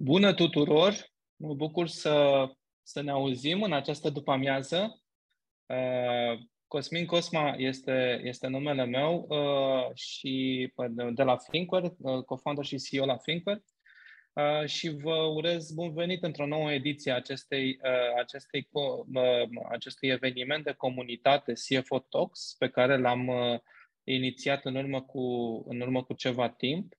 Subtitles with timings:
[0.00, 0.94] Bună tuturor!
[1.36, 2.46] Mă bucur să,
[2.82, 5.02] să ne auzim în această după-amiază.
[5.66, 10.72] Uh, Cosmin Cosma este, este numele meu uh, și
[11.10, 13.62] de la Thinkware, uh, co-founder și CEO la Thinkware.
[14.32, 20.08] Uh, și vă urez bun venit într-o nouă ediție a acestei, uh, acestei, uh, acestui
[20.08, 23.58] eveniment de comunitate CFO Talks pe care l-am uh,
[24.04, 25.20] inițiat în urmă cu,
[25.68, 26.92] în urmă cu ceva timp.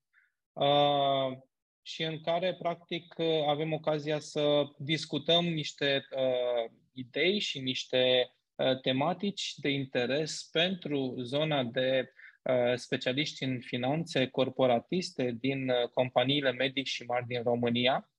[1.80, 3.16] Uh, și în care, practic,
[3.48, 11.64] avem ocazia să discutăm niște uh, idei și niște uh, tematici de interes pentru zona
[11.64, 18.10] de uh, specialiști în finanțe corporatiste din uh, companiile medii și mari din România.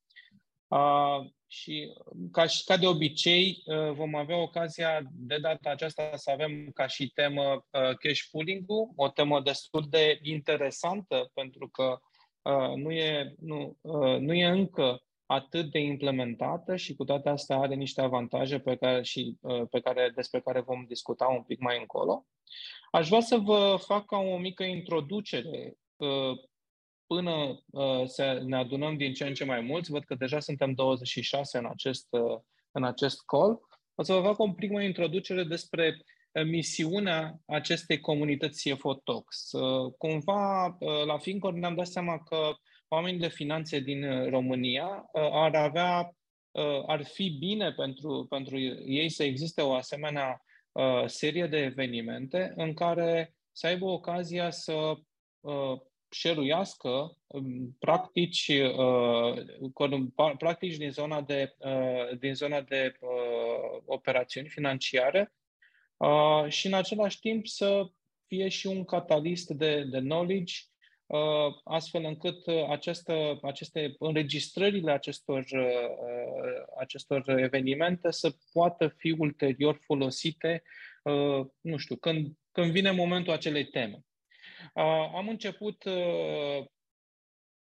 [0.69, 1.93] Uh, și
[2.33, 6.87] ca, și ca de obicei, uh, vom avea ocazia de data aceasta să avem ca
[6.87, 12.09] și temă uh, cash pooling-ul, o temă destul de interesantă pentru că Uh,
[12.77, 17.75] nu, e, nu, uh, nu e încă atât de implementată și cu toate astea are
[17.75, 21.79] niște avantaje pe care, și, uh, pe care, despre care vom discuta un pic mai
[21.79, 22.27] încolo.
[22.91, 25.77] Aș vrea să vă fac ca o mică introducere
[27.07, 27.65] până
[28.05, 29.91] să ne adunăm din ce în ce mai mulți.
[29.91, 32.09] Văd că deja suntem 26 în acest,
[32.71, 33.61] în acest call.
[33.95, 39.53] O să vă fac o primă introducere despre misiunea acestei comunități CFO Talks.
[39.53, 42.53] Uh, cumva, uh, la Fincor ne-am dat seama că
[42.89, 46.15] oamenii de finanțe din România uh, ar avea,
[46.87, 50.45] ar fi bine pentru, pentru ei să existe o asemenea
[51.07, 54.95] serie de evenimente în care să aibă ocazia să
[56.11, 58.53] șeruiască um, practici,
[60.39, 61.55] practici din zona de,
[62.19, 62.93] din zona de
[63.85, 65.33] operațiuni financiare
[66.01, 67.91] uh, și în același timp să
[68.27, 70.55] fie și un catalist de, de knowledge,
[71.07, 79.79] uh, astfel încât uh, această, aceste înregistrările acestor, uh, acestor evenimente să poată fi ulterior
[79.81, 80.63] folosite,
[81.03, 84.05] uh, nu știu, când, când vine momentul acelei teme.
[84.75, 86.65] Uh, am început uh,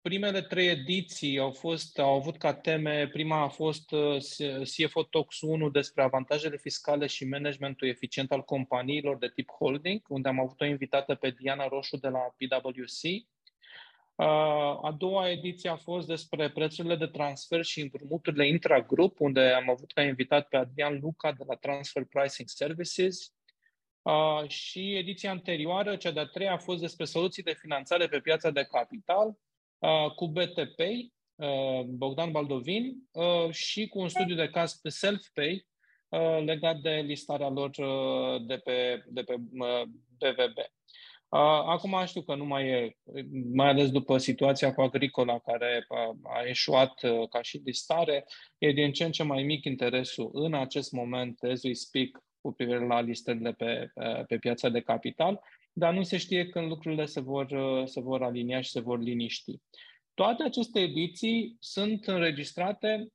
[0.06, 4.18] Primele trei ediții au, fost, au avut ca teme, prima a fost uh,
[4.64, 10.28] CFO Talks 1 despre avantajele fiscale și managementul eficient al companiilor de tip holding, unde
[10.28, 13.04] am avut o invitată pe Diana Roșu de la PwC.
[14.16, 14.26] Uh,
[14.82, 19.92] a doua ediție a fost despre prețurile de transfer și împrumuturile intragrup, unde am avut
[19.92, 23.34] ca invitat pe Adrian Luca de la Transfer Pricing Services.
[24.02, 28.50] Uh, și ediția anterioară, cea de-a treia, a fost despre soluții de finanțare pe piața
[28.50, 29.45] de capital, Uh,
[30.16, 30.80] cu BTP,
[31.36, 35.68] uh, Bogdan Baldovin, uh, și cu un studiu de caz pe self-pay
[36.46, 37.70] legat de listarea lor
[38.46, 39.36] de pe, de pe
[40.18, 40.58] BVB.
[41.68, 42.98] Acum știu că nu mai e,
[43.54, 45.86] mai ales după situația cu Agricola care
[46.24, 46.94] a eșuat
[47.30, 48.26] ca și listare,
[48.58, 52.52] e din ce în ce mai mic interesul în acest moment, as we speak, cu
[52.52, 53.92] privire la listările pe,
[54.28, 55.42] pe piața de capital
[55.78, 59.00] dar nu se știe când lucrurile se vor, uh, se vor alinia și se vor
[59.00, 59.60] liniști.
[60.14, 63.08] Toate aceste ediții sunt înregistrate,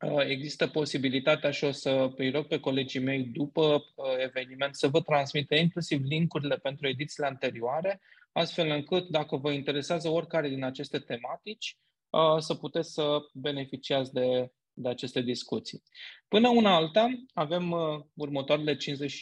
[0.00, 4.88] uh, există posibilitatea și o să îi rog pe colegii mei după uh, eveniment să
[4.88, 8.00] vă transmită inclusiv linkurile pentru edițiile anterioare,
[8.32, 11.78] astfel încât dacă vă interesează oricare din aceste tematici,
[12.38, 15.82] să puteți să beneficiați de, de aceste discuții.
[16.28, 17.74] Până una alta, avem
[18.14, 19.12] următoarele 50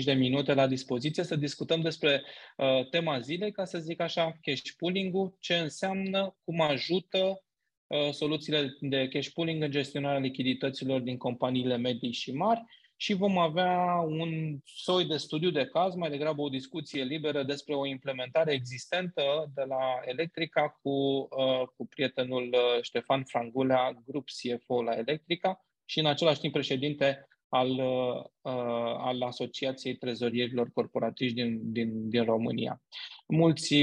[0.00, 2.22] 50-55 de minute la dispoziție să discutăm despre
[2.56, 7.42] uh, tema zilei, ca să zic așa, cash pooling-ul, ce înseamnă, cum ajută
[7.86, 12.64] uh, soluțiile de cash pooling în gestionarea lichidităților din companiile medii și mari.
[12.96, 17.74] Și vom avea un soi de studiu de caz, mai degrabă o discuție liberă despre
[17.74, 24.82] o implementare existentă de la Electrica cu, uh, cu prietenul uh, Ștefan Frangulea, grup CFO
[24.82, 32.08] la Electrica și în același timp președinte al, uh, al Asociației Trezorierilor Corporatiști din, din,
[32.08, 32.82] din România.
[33.26, 33.74] Mulți,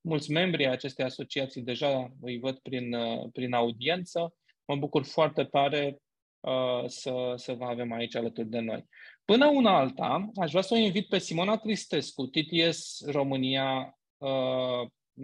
[0.00, 4.34] mulți membri ai acestei asociații deja îi văd prin, uh, prin audiență.
[4.64, 5.98] Mă bucur foarte tare
[6.40, 8.84] uh, să, să vă avem aici alături de noi.
[9.24, 13.98] Până una alta, aș vrea să o invit pe Simona Cristescu, TTS România,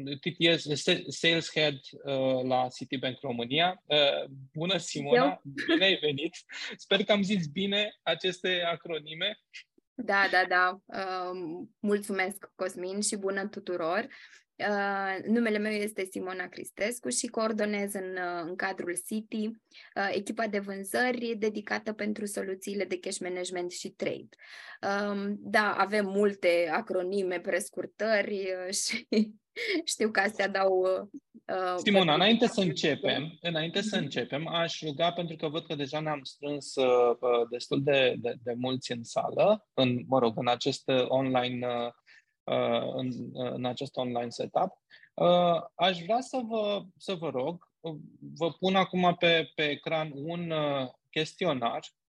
[0.05, 3.83] uh, TTS Sales Head uh, la Citibank România.
[3.85, 5.25] Uh, bună, Simona!
[5.25, 5.43] Eu?
[5.67, 6.35] Bine ai venit!
[6.77, 9.39] Sper că am zis bine aceste acronime.
[9.95, 10.81] Da, da, da.
[10.87, 14.09] Uh, mulțumesc, Cosmin, și bună tuturor!
[14.59, 20.47] Uh, numele meu este Simona Cristescu și coordonez în, uh, în cadrul City uh, echipa
[20.47, 24.29] de vânzări dedicată pentru soluțiile de cash management și trade.
[24.83, 29.09] Uh, da, avem multe acronime, prescurtări uh, și
[29.85, 30.81] Știu că astea dau...
[30.81, 34.05] Uh, Simona, înainte să începem, înainte să mhm.
[34.05, 37.17] începem, aș ruga, pentru că văd că deja ne-am strâns uh,
[37.51, 41.93] destul de, de, de mulți în sală, în, mă rog, în acest online, uh,
[42.45, 44.73] uh în, în acest online setup,
[45.15, 47.69] uh, aș vrea să vă, să vă rog,
[48.35, 52.06] vă pun acum pe, pe ecran un uh, chestionar Uh,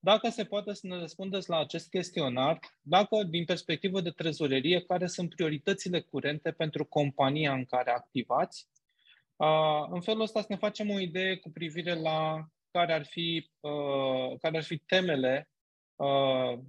[0.00, 5.06] dacă se poate să ne răspundeți la acest chestionar, dacă din perspectivă de trezorerie, care
[5.06, 8.68] sunt prioritățile curente pentru compania în care activați.
[9.36, 13.50] Uh, în felul ăsta să ne facem o idee cu privire la care ar fi,
[13.60, 15.48] uh, care ar fi temele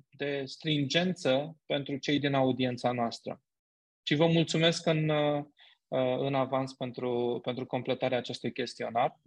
[0.10, 3.42] de stringență pentru cei din audiența noastră.
[4.04, 5.10] Și vă mulțumesc în,
[6.20, 9.20] în avans pentru, pentru completarea acestui chestionar.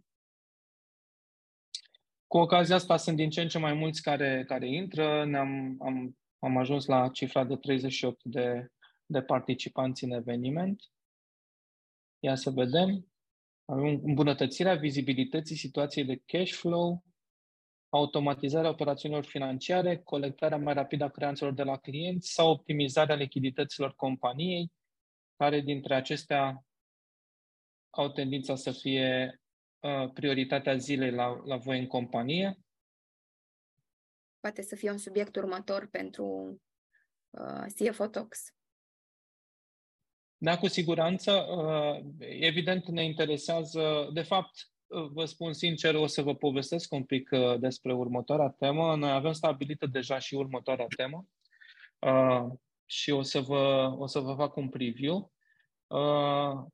[2.28, 5.24] Cu ocazia asta sunt din ce în ce mai mulți care, care intră.
[5.24, 8.72] Ne-am, am, am ajuns la cifra de 38 de,
[9.06, 10.82] de participanți în eveniment.
[12.18, 13.12] Ia să vedem.
[13.64, 17.04] Avem îmbunătățirea vizibilității situației de cash flow,
[17.88, 24.72] automatizarea operațiunilor financiare, colectarea mai rapidă a creanțelor de la clienți sau optimizarea lichidităților companiei,
[25.36, 26.64] care dintre acestea
[27.90, 29.40] au tendința să fie
[29.80, 32.58] Uh, prioritatea zilei la, la voi în companie?
[34.40, 36.56] Poate să fie un subiect următor pentru
[37.30, 38.52] uh, CFO Talks.
[40.36, 41.32] Da, cu siguranță.
[41.32, 47.04] Uh, evident, ne interesează, de fapt, uh, vă spun sincer, o să vă povestesc un
[47.04, 48.96] pic uh, despre următoarea temă.
[48.96, 51.26] Noi avem stabilită deja și următoarea temă
[51.98, 52.52] uh,
[52.84, 55.32] și o să vă, o să vă fac un preview.
[55.86, 56.66] Uh,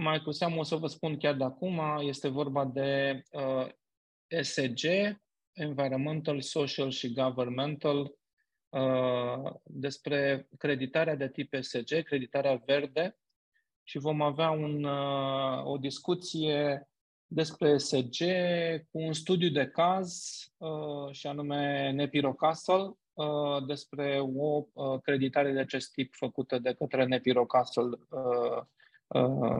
[0.00, 3.66] mai cu seamă o să vă spun chiar de acum, este vorba de uh,
[4.26, 4.84] ESG,
[5.52, 8.14] Environmental, Social și Governmental,
[8.68, 13.18] uh, despre creditarea de tip ESG, creditarea verde.
[13.82, 16.88] Și vom avea un, uh, o discuție
[17.26, 18.24] despre ESG
[18.90, 25.52] cu un studiu de caz uh, și anume Nepiro Castle uh, despre o uh, creditare
[25.52, 28.62] de acest tip făcută de către Nepiro Castle uh, Uh,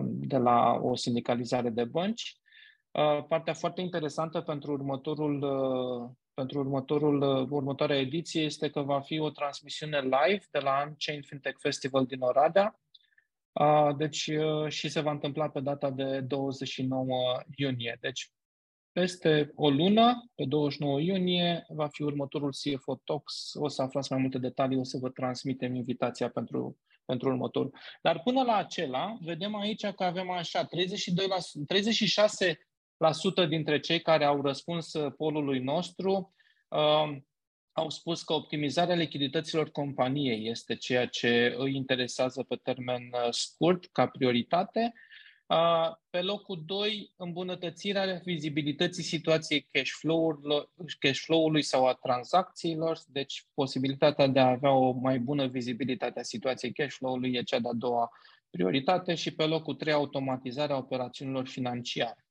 [0.04, 2.40] de la o sindicalizare de bănci.
[2.90, 9.18] Uh, partea foarte interesantă pentru următorul, uh, pentru următorul, următoarea ediție este că va fi
[9.18, 12.80] o transmisiune live de la Unchained Fintech Festival din Oradea.
[13.96, 14.30] Deci
[14.68, 17.98] și se va întâmpla pe data de 29 iunie.
[18.00, 18.30] Deci
[18.92, 23.54] peste o lună, pe 29 iunie, va fi următorul CFO Talks.
[23.54, 26.78] O să aflați mai multe detalii, o să vă transmitem invitația pentru
[27.10, 27.74] pentru următorul.
[28.02, 30.68] Dar până la acela, vedem aici că avem așa, 32%,
[33.44, 36.34] 36% dintre cei care au răspuns uh, polului nostru
[36.68, 37.16] uh,
[37.72, 43.84] au spus că optimizarea lichidităților companiei este ceea ce îi interesează pe termen uh, scurt
[43.92, 44.92] ca prioritate
[46.10, 49.90] pe locul 2, îmbunătățirea vizibilității situației cash
[50.98, 56.22] cash flow-ului sau a tranzacțiilor, deci posibilitatea de a avea o mai bună vizibilitate a
[56.22, 58.10] situației cash flow-ului e cea de-a doua
[58.50, 62.26] prioritate și pe locul 3, automatizarea operațiunilor financiare.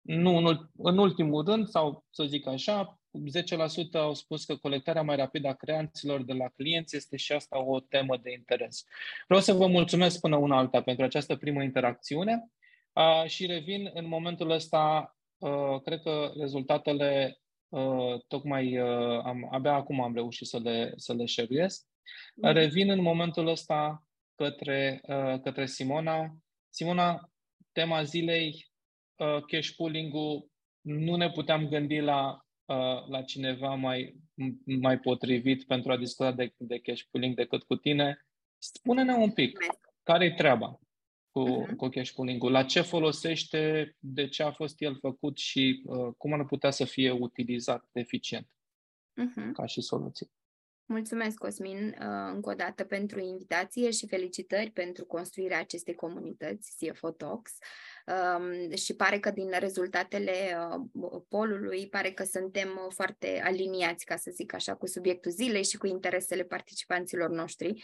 [0.00, 5.16] Nu în, în ultimul rând, sau să zic așa, 10% au spus că colectarea mai
[5.16, 8.84] rapidă a creanților de la clienți este și asta o temă de interes.
[9.26, 12.50] Vreau să vă mulțumesc până una alta pentru această primă interacțiune
[12.92, 18.76] uh, și revin în momentul ăsta, uh, cred că rezultatele uh, tocmai
[19.24, 21.68] am, abia acum am reușit să le, să le share
[22.34, 22.52] mm.
[22.52, 25.00] Revin în momentul ăsta către,
[25.42, 26.36] către Simona.
[26.68, 27.30] Simona,
[27.72, 28.70] tema zilei,
[29.46, 30.50] cash pooling-ul,
[30.80, 34.16] nu ne puteam gândi la Uh, la cineva mai,
[34.64, 38.26] mai potrivit pentru a discuta de, de cash pooling decât cu tine.
[38.58, 39.58] Spune-ne un pic,
[40.02, 40.80] care e treaba
[41.30, 41.76] cu, uh-huh.
[41.76, 42.50] cu cash pooling-ul?
[42.50, 46.84] La ce folosește, de ce a fost el făcut și uh, cum ar putea să
[46.84, 49.52] fie utilizat eficient uh-huh.
[49.52, 50.26] ca și soluție?
[50.84, 57.10] Mulțumesc, Cosmin, uh, încă o dată pentru invitație și felicitări pentru construirea acestei comunități, CFO
[57.10, 57.52] Talks.
[58.06, 60.32] Um, și pare că din rezultatele
[60.92, 65.76] uh, polului, pare că suntem foarte aliniați, ca să zic așa, cu subiectul zilei și
[65.76, 67.82] cu interesele participanților noștri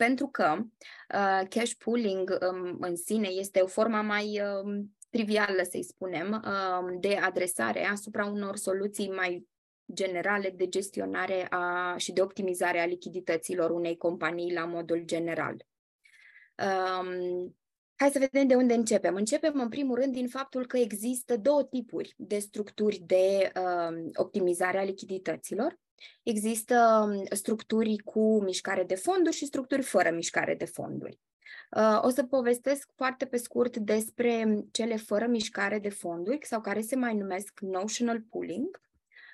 [0.00, 5.82] pentru că uh, cash pooling um, în sine este o formă mai uh, trivială, să-i
[5.82, 9.48] spunem, uh, de adresare asupra unor soluții mai
[9.92, 15.66] generale de gestionare a, și de optimizare a lichidităților unei companii la modul general.
[16.56, 17.56] Um,
[18.00, 19.14] hai să vedem de unde începem.
[19.14, 24.78] Începem în primul rând din faptul că există două tipuri de structuri de um, optimizare
[24.78, 25.78] a lichidităților.
[26.22, 31.18] Există um, structuri cu mișcare de fonduri și structuri fără mișcare de fonduri.
[31.76, 36.80] Uh, o să povestesc foarte pe scurt despre cele fără mișcare de fonduri sau care
[36.80, 38.80] se mai numesc notional pooling.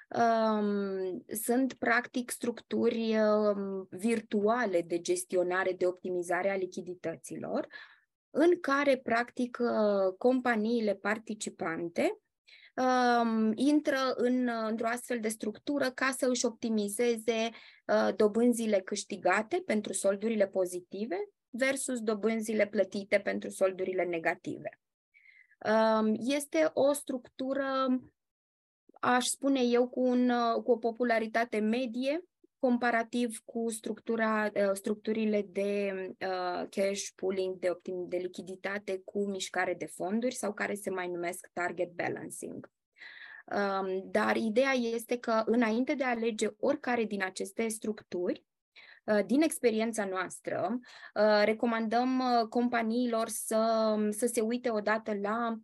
[0.08, 7.68] Um, sunt practic structuri um, virtuale de gestionare, de optimizare a lichidităților,
[8.38, 12.19] în care practic uh, companiile participante
[12.75, 17.50] um, intră în, într-o astfel de structură ca să își optimizeze
[17.87, 21.16] uh, dobânzile câștigate pentru soldurile pozitive
[21.50, 24.81] versus dobânzile plătite pentru soldurile negative.
[25.66, 28.00] Um, este o structură,
[29.00, 30.33] aș spune eu, cu, un,
[30.64, 32.25] cu o popularitate medie,
[32.66, 39.75] comparativ cu structura, uh, structurile de uh, cash pooling, de, optim, de lichiditate cu mișcare
[39.75, 42.70] de fonduri sau care se mai numesc target balancing.
[43.46, 48.44] Um, dar ideea este că înainte de a alege oricare din aceste structuri,
[49.06, 50.78] Uh, din experiența noastră,
[51.14, 55.56] uh, recomandăm uh, companiilor să, să se uite odată la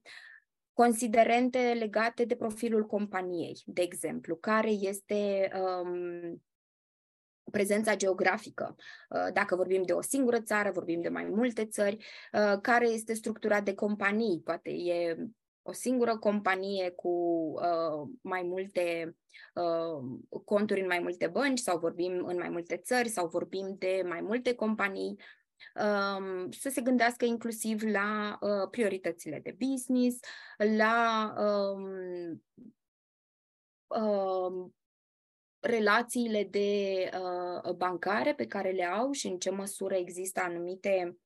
[0.72, 6.42] considerente legate de profilul companiei, de exemplu, care este um,
[7.52, 8.74] prezența geografică.
[9.32, 12.04] Dacă vorbim de o singură țară, vorbim de mai multe țări,
[12.60, 15.16] care este structura de companii, poate e
[15.62, 17.08] o singură companie cu
[17.54, 19.16] uh, mai multe
[19.54, 24.02] uh, conturi în mai multe bănci sau vorbim în mai multe țări sau vorbim de
[24.06, 25.16] mai multe companii,
[25.74, 30.18] um, să se gândească inclusiv la uh, prioritățile de business,
[30.76, 32.42] la um,
[33.86, 34.70] uh,
[35.62, 37.10] relațiile de
[37.64, 41.16] uh, bancare pe care le au și în ce măsură există anumite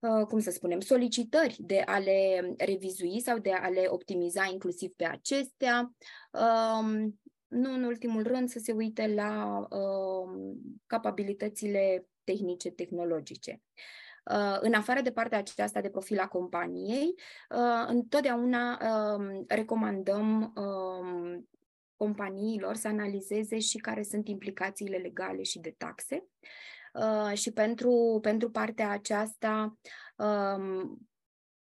[0.00, 4.92] Uh, cum să spunem, solicitări de a le revizui sau de a le optimiza inclusiv
[4.96, 5.92] pe acestea.
[6.30, 13.62] Um, nu în ultimul rând să se uite la um, capabilitățile tehnice, tehnologice.
[14.30, 17.14] Uh, în afară de partea aceasta de profil a companiei,
[17.50, 18.78] uh, întotdeauna
[19.14, 20.52] um, recomandăm
[21.98, 26.24] companiilor să analizeze și care sunt implicațiile legale și de taxe
[26.92, 29.78] Uh, și pentru, pentru partea aceasta
[30.16, 30.98] um,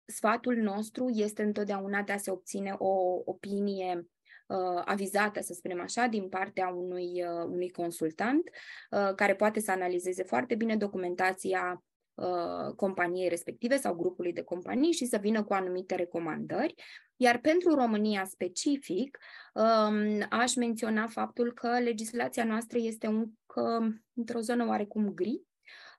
[0.04, 4.08] sfatul nostru este întotdeauna de a se obține o opinie
[4.46, 8.42] uh, avizată, să spunem așa, din partea unui, uh, unui consultant
[8.90, 14.92] uh, care poate să analizeze foarte bine documentația uh, companiei respective sau grupului de companii
[14.92, 16.74] și să vină cu anumite recomandări.
[17.22, 19.18] Iar pentru România specific,
[19.54, 25.42] um, aș menționa faptul că legislația noastră este încă într-o zonă oarecum gri,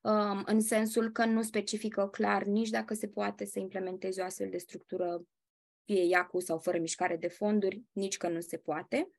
[0.02, 4.50] um, în sensul că nu specifică clar nici dacă se poate să implementeze o astfel
[4.50, 5.24] de structură
[5.86, 9.12] fie ea cu sau fără mișcare de fonduri, nici că nu se poate.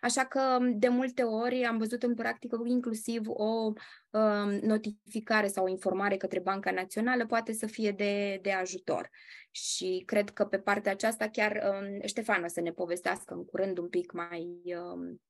[0.00, 3.72] Așa că de multe ori am văzut în practică inclusiv o
[4.10, 9.10] um, notificare sau o informare către Banca Națională poate să fie de, de ajutor.
[9.50, 13.78] Și cred că pe partea aceasta chiar um, Ștefan o să ne povestească în curând
[13.78, 15.20] un pic mai um,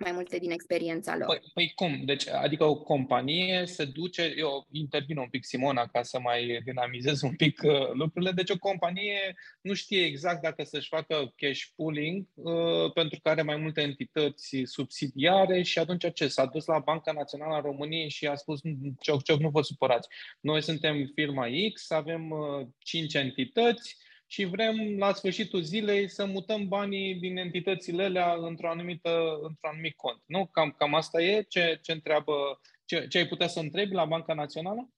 [0.00, 1.26] mai multe din experiența lor.
[1.26, 2.02] Păi, păi cum?
[2.04, 7.22] Deci, adică o companie se duce, eu intervin un pic, Simona, ca să mai dinamizez
[7.22, 12.26] un pic uh, lucrurile, deci o companie nu știe exact dacă să-și facă cash pooling,
[12.34, 16.28] uh, pentru că are mai multe entități subsidiare și atunci ce?
[16.28, 18.60] S-a dus la Banca Națională a României și a spus,
[19.00, 20.08] cioc, cioc, nu vă supărați.
[20.40, 23.96] Noi suntem firma X, avem uh, 5 entități,
[24.32, 29.96] și vrem la sfârșitul zilei să mutăm banii din entitățile alea într-o anumită, într-un anumit
[29.96, 30.22] cont.
[30.26, 30.46] Nu?
[30.46, 32.32] Cam, cam asta e ce, ce întreabă,
[32.84, 34.90] ce, ce ai putea să întrebi la Banca Națională?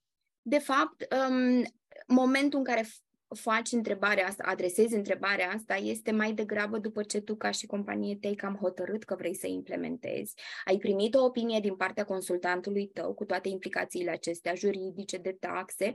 [0.43, 1.65] De fapt, um,
[2.07, 2.87] momentul în care
[3.35, 8.17] faci întrebarea asta, adresezi întrebarea asta, este mai degrabă după ce tu ca și companie
[8.17, 10.35] te-ai cam hotărât că vrei să implementezi.
[10.65, 15.93] Ai primit o opinie din partea consultantului tău cu toate implicațiile acestea juridice, de taxe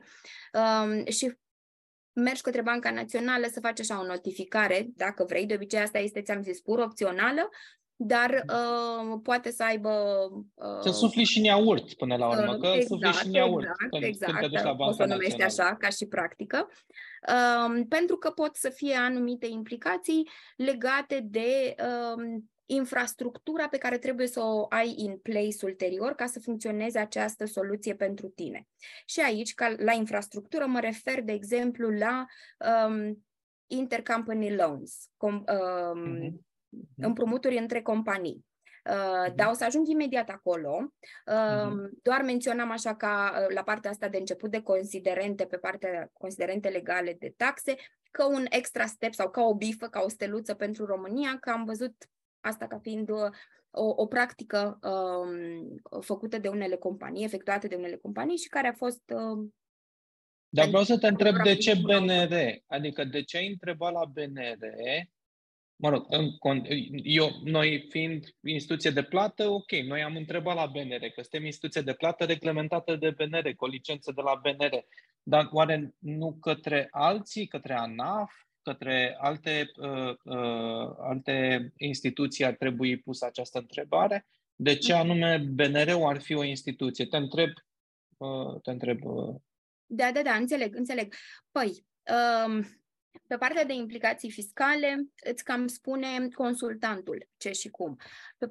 [0.53, 1.37] um, și
[2.19, 6.21] mergi către Banca Națională să faci așa o notificare, dacă vrei, de obicei asta este,
[6.21, 7.49] ți-am zis, pur opțională,
[7.95, 9.89] dar uh, poate să aibă...
[10.53, 13.63] Uh, să sufli și în iaurt până la urmă, că exact, sufli și în iaurt
[13.63, 16.69] exact, când, exact, când te duci la Banca o să numești așa, ca și practică,
[17.27, 24.27] uh, pentru că pot să fie anumite implicații legate de uh, infrastructura pe care trebuie
[24.27, 28.67] să o ai in place ulterior ca să funcționeze această soluție pentru tine.
[29.05, 32.25] Și aici, ca la infrastructură, mă refer, de exemplu, la
[32.87, 33.25] um,
[33.67, 36.95] intercompany loans, com, um, mm-hmm.
[36.95, 38.45] împrumuturi între companii.
[38.89, 40.93] Uh, dar o să ajung imediat acolo.
[41.25, 41.89] Uh, uh-huh.
[42.01, 46.69] Doar menționam așa ca uh, la partea asta de început de considerente, pe partea considerente
[46.69, 47.75] legale de taxe,
[48.11, 51.63] că un extra step sau ca o bifă, ca o steluță pentru România, că am
[51.63, 51.95] văzut
[52.47, 53.29] asta ca fiind uh,
[53.71, 58.73] o, o practică um, făcută de unele companii, efectuată de unele companii și care a
[58.73, 59.53] fost um,
[60.49, 62.33] dar vreau să te întreb de ce BNR?
[62.67, 64.57] Adică de ce ai întrebat la BNR?
[65.75, 66.63] Mă rog, în,
[67.03, 71.81] eu, noi fiind instituție de plată, ok, noi am întrebat la BNR, că suntem instituție
[71.81, 74.85] de plată reglementată de BNR, cu o licență de la BNR.
[75.23, 78.31] Dar oare nu către alții, către ANAF,
[78.71, 84.27] către alte, uh, uh, alte instituții ar trebui pusă această întrebare?
[84.55, 84.99] De ce mm.
[84.99, 87.05] anume BNR-ul ar fi o instituție?
[87.05, 87.49] Te întreb,
[88.17, 89.35] uh, te întreb uh,
[89.89, 91.13] da, da, da, înțeleg, înțeleg.
[91.51, 91.85] Păi,
[92.45, 92.65] um,
[93.27, 97.97] pe partea de implicații fiscale, îți cam spune consultantul ce și cum.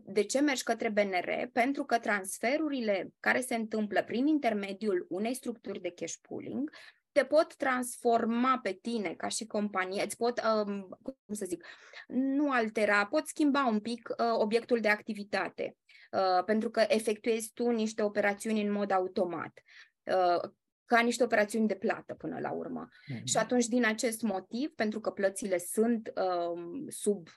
[0.04, 1.48] De ce mergi către BNR?
[1.52, 6.70] Pentru că transferurile care se întâmplă prin intermediul unei structuri de cash pooling
[7.16, 11.64] te pot transforma pe tine ca și companie, îți pot, um, cum să zic,
[12.06, 15.76] nu altera, pot schimba un pic uh, obiectul de activitate,
[16.12, 19.62] uh, pentru că efectuezi tu niște operațiuni în mod automat.
[20.02, 20.50] Uh,
[20.84, 22.88] ca niște operațiuni de plată până la urmă.
[22.88, 23.24] Mm-hmm.
[23.24, 27.28] Și atunci, din acest motiv, pentru că plățile sunt um, sub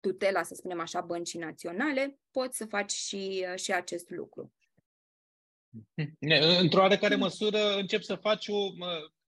[0.00, 4.52] tutela, să spunem așa, băncii naționale, poți să faci și, și acest lucru.
[6.60, 8.56] Într-o oarecare măsură încep să faci o,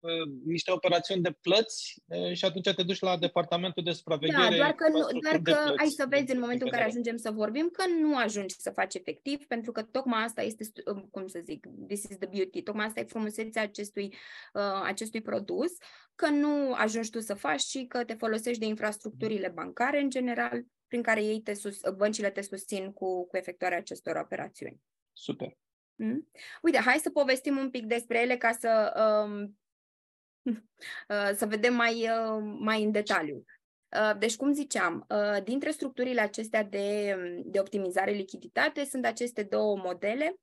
[0.02, 4.48] Uh, niște operațiuni de plăți uh, și atunci te duci la departamentul de supraveghere.
[4.48, 7.30] Da, doar că, nu, doar că ai să vezi în momentul în care ajungem să
[7.30, 11.40] vorbim că nu ajungi să faci efectiv, pentru că tocmai asta este, uh, cum să
[11.44, 14.14] zic, this is the beauty, tocmai asta e frumusețea acestui,
[14.52, 15.72] uh, acestui produs,
[16.14, 20.62] că nu ajungi tu să faci și că te folosești de infrastructurile bancare în general,
[20.88, 24.80] prin care ei te sus, băncile te susțin cu, cu efectuarea acestor operațiuni.
[25.12, 25.56] Super.
[26.04, 26.28] Mm?
[26.62, 28.92] Uite, hai să povestim un pic despre ele ca să
[29.26, 29.56] um,
[31.08, 33.44] Uh, să vedem mai, uh, mai în detaliu.
[33.96, 35.06] Uh, deci, cum ziceam,
[35.44, 40.34] dintre structurile acestea de, de optimizare lichiditate sunt aceste două modele,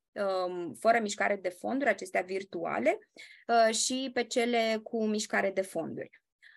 [0.46, 2.98] um, fără mișcare de fonduri, acestea virtuale,
[3.70, 6.10] și pe cele cu mișcare de fonduri.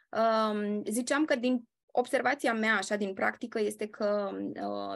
[0.10, 4.32] Um, ziceam că din observația mea, așa, din practică, este că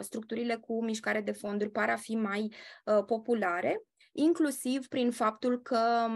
[0.00, 2.52] structurile cu mișcare de fonduri par a fi mai
[3.06, 3.82] populare,
[4.18, 6.08] inclusiv prin faptul că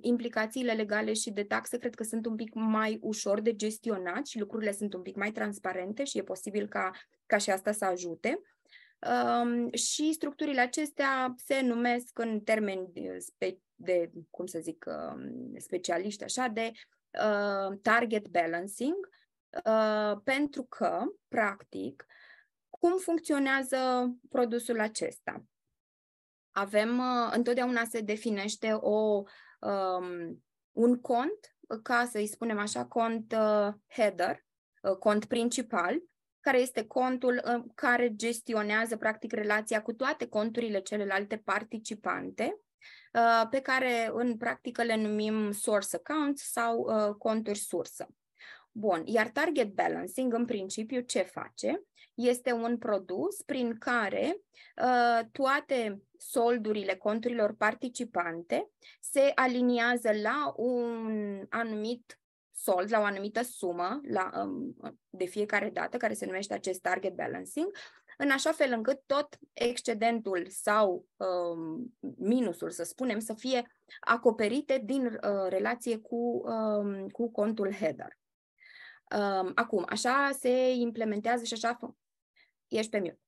[0.00, 4.38] implicațiile legale și de taxe cred că sunt un pic mai ușor de gestionat și
[4.38, 6.90] lucrurile sunt un pic mai transparente și e posibil ca,
[7.26, 8.40] ca și asta să ajute.
[9.42, 16.24] Um, și structurile acestea se numesc în termeni de, de cum să zic, um, specialiști,
[16.24, 19.08] așa, de uh, target balancing,
[19.66, 22.06] uh, pentru că, practic,
[22.68, 23.78] cum funcționează
[24.28, 25.44] produsul acesta?
[26.60, 29.22] Avem, uh, întotdeauna se definește o,
[29.60, 34.46] um, un cont, ca să-i spunem așa, cont uh, header,
[34.82, 36.02] uh, cont principal,
[36.40, 42.60] care este contul uh, care gestionează practic relația cu toate conturile celelalte participante,
[43.12, 48.08] uh, pe care în practică le numim source accounts sau uh, conturi sursă.
[48.72, 51.82] Bun, iar target balancing în principiu ce face?
[52.18, 54.40] Este un produs prin care
[54.82, 62.20] uh, toate soldurile conturilor participante se aliniază la un anumit
[62.52, 64.76] sold, la o anumită sumă la, um,
[65.10, 67.70] de fiecare dată, care se numește acest target balancing,
[68.16, 75.06] în așa fel încât tot excedentul sau um, minusul, să spunem, să fie acoperite din
[75.06, 78.18] uh, relație cu, um, cu contul header.
[79.18, 81.78] Um, acum, așa se implementează și așa...
[82.68, 83.20] Ești pe mute.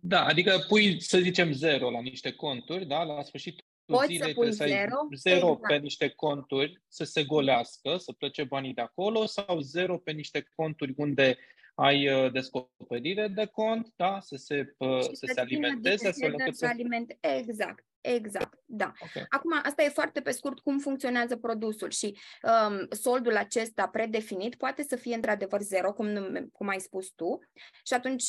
[0.00, 3.02] Da, adică pui, să zicem, zero la niște conturi, da?
[3.02, 5.66] La sfârșitul Poți zilei să pui zero, zero exact.
[5.66, 10.48] pe niște conturi să se golească, să plece banii de acolo, sau zero pe niște
[10.56, 11.38] conturi unde
[11.74, 14.20] ai uh, descoperire de cont, da?
[14.20, 16.66] Să se, uh, să se alimenteze, astfel încât să...
[16.66, 17.18] Alimente.
[17.20, 17.84] Exact.
[18.00, 18.92] Exact, da.
[19.00, 19.24] Okay.
[19.28, 24.82] Acum, asta e foarte pe scurt cum funcționează produsul și um, soldul acesta predefinit poate
[24.82, 26.08] să fie într-adevăr zero, cum,
[26.52, 27.38] cum ai spus tu,
[27.84, 28.24] și atunci,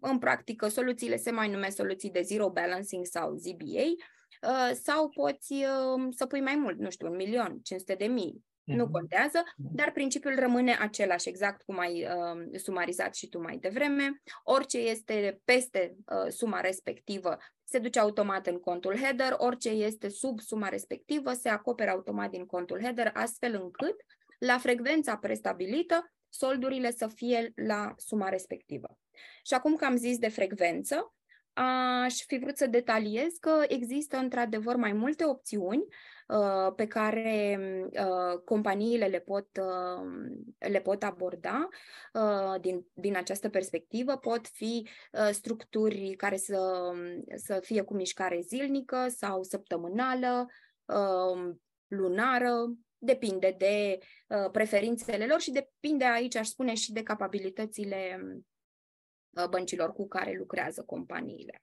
[0.00, 3.84] în practică, soluțiile se mai numesc soluții de zero balancing sau ZBA,
[4.42, 8.46] uh, sau poți uh, să pui mai mult, nu știu, un milion, 500 de mii,
[8.64, 8.92] nu mhm.
[8.92, 9.74] contează, mhm.
[9.74, 14.22] dar principiul rămâne același, exact cum ai uh, sumarizat și tu mai devreme.
[14.42, 17.38] Orice este peste uh, suma respectivă
[17.70, 22.46] se duce automat în contul header, orice este sub suma respectivă se acoperă automat din
[22.46, 23.96] contul header, astfel încât,
[24.38, 28.98] la frecvența prestabilită, soldurile să fie la suma respectivă.
[29.42, 31.14] Și acum că am zis de frecvență,
[32.04, 35.84] aș fi vrut să detaliez că există într-adevăr mai multe opțiuni
[36.28, 37.58] uh, pe care
[37.90, 41.68] uh, companiile le pot, uh, le pot aborda
[42.12, 44.16] uh, din, din această perspectivă.
[44.16, 46.92] Pot fi uh, structuri care să,
[47.36, 50.46] să fie cu mișcare zilnică sau săptămânală,
[50.84, 51.54] uh,
[51.86, 58.20] lunară, depinde de uh, preferințele lor și depinde aici, aș spune, și de capabilitățile
[59.30, 61.62] uh, băncilor cu care lucrează companiile.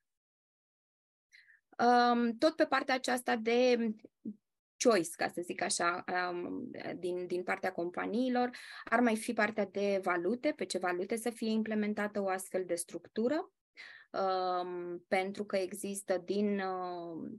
[1.79, 3.77] Um, tot pe partea aceasta de
[4.89, 8.49] choice, ca să zic așa, um, din, din partea companiilor,
[8.83, 12.75] ar mai fi partea de valute, pe ce valute să fie implementată o astfel de
[12.75, 13.51] structură,
[14.11, 17.31] um, pentru că există din uh,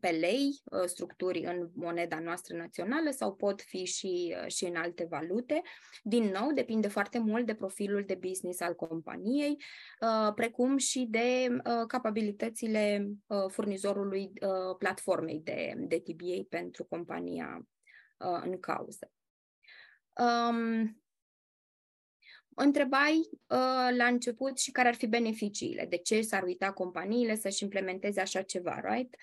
[0.00, 4.76] pe lei, uh, structuri în moneda noastră națională sau pot fi și, uh, și în
[4.76, 5.62] alte valute.
[6.02, 9.56] Din nou, depinde foarte mult de profilul de business al companiei,
[10.00, 13.10] uh, precum și de capabilitățile
[13.48, 14.32] furnizorului
[14.78, 17.66] platformei de, de TBA pentru compania
[18.44, 19.10] în cauză.
[20.12, 21.00] Um,
[22.58, 23.16] întrebai
[23.46, 28.20] uh, la început și care ar fi beneficiile, de ce s-ar uita companiile să-și implementeze
[28.20, 29.14] așa ceva, right?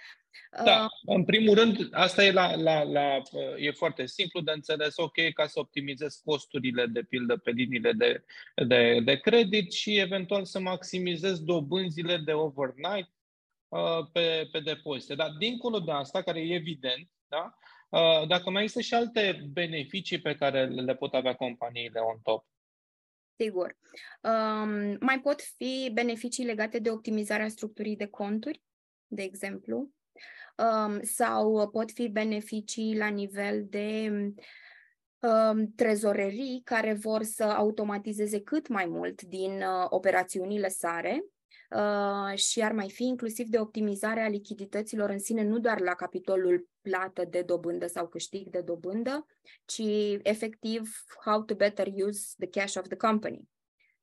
[0.64, 3.22] Da, în primul rând, asta e, la, la, la,
[3.58, 8.24] e foarte simplu de înțeles, ok, ca să optimizez costurile, de pildă, pe liniile de,
[8.68, 13.10] de, de credit și eventual să maximizez dobânzile de overnight
[13.68, 15.16] uh, pe, pe depozite.
[15.16, 17.58] Dar dincolo de asta, care e evident, da,
[17.90, 22.46] uh, dacă mai există și alte beneficii pe care le pot avea companiile on top.
[23.44, 23.78] Sigur.
[24.22, 28.62] Um, mai pot fi beneficii legate de optimizarea structurii de conturi,
[29.08, 29.90] de exemplu,
[30.58, 34.12] um, sau pot fi beneficii la nivel de
[35.20, 41.24] um, trezorerii care vor să automatizeze cât mai mult din uh, operațiunile sare
[41.76, 45.94] uh, și ar mai fi inclusiv de optimizare a lichidităților în sine, nu doar la
[45.94, 49.26] capitolul plată de dobândă sau câștig de dobândă,
[49.66, 49.82] ci
[50.22, 53.50] efectiv how to better use the cash of the company.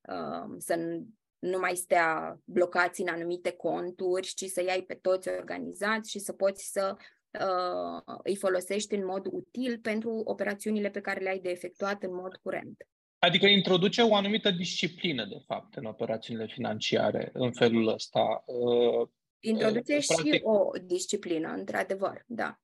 [0.09, 1.01] Uh, să
[1.39, 6.33] nu mai stea blocați în anumite conturi, ci să iei pe toți organizați și să
[6.33, 6.97] poți să
[7.31, 12.37] uh, îi folosești în mod util pentru operațiunile pe care le-ai de efectuat în mod
[12.37, 12.87] curent.
[13.21, 18.45] Adică introduce o anumită disciplină, de fapt, în operațiunile financiare, în felul ăsta.
[18.47, 19.09] Uh,
[19.41, 20.33] introduce uh, practic...
[20.33, 22.59] și o disciplină, într-adevăr, da.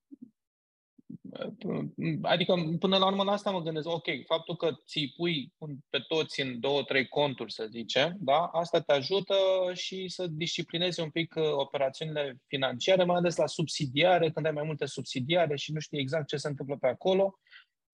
[2.23, 3.89] Adică, până la urmă, la asta mă gândesc.
[3.89, 5.53] Ok, faptul că ți pui
[5.91, 8.45] pe toți în două, trei conturi, să zicem, da?
[8.53, 9.35] asta te ajută
[9.73, 14.65] și să disciplinezi un pic uh, operațiunile financiare, mai ales la subsidiare, când ai mai
[14.67, 17.39] multe subsidiare și nu știi exact ce se întâmplă pe acolo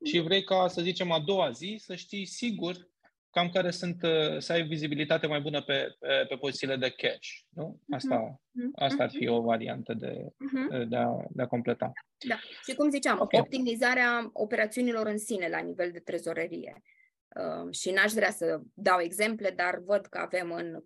[0.04, 2.90] și vrei ca, să zicem, a doua zi să știi sigur
[3.30, 7.28] cam care sunt, uh, să ai vizibilitate mai bună pe, pe, pe pozițiile de cash.
[7.48, 7.80] Nu?
[7.90, 8.70] Asta, uh-huh.
[8.74, 10.88] asta ar fi o variantă de, uh-huh.
[10.88, 11.92] de, a, de a completa.
[12.28, 12.38] Da.
[12.62, 13.40] Și cum ziceam, okay.
[13.40, 16.82] optimizarea operațiunilor în sine la nivel de trezorerie.
[17.40, 20.84] Uh, și n-aș vrea să dau exemple, dar văd că avem în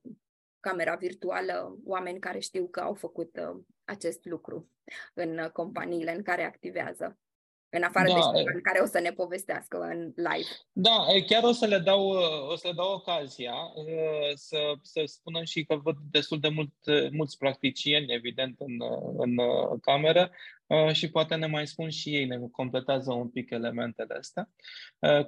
[0.61, 4.71] camera virtuală oameni care știu că au făcut uh, acest lucru
[5.15, 7.19] în uh, companiile în care activează
[7.77, 10.49] în afară da, de Ștefan, care o să ne povestească în live.
[10.73, 12.09] Da, chiar o să le dau,
[12.49, 13.55] o să le dau ocazia
[14.35, 16.73] să, să spunem și că văd destul de mult,
[17.11, 18.77] mulți practicieni, evident, în,
[19.17, 19.37] în
[19.81, 20.31] cameră
[20.93, 24.51] și poate ne mai spun și ei, ne completează un pic elementele astea,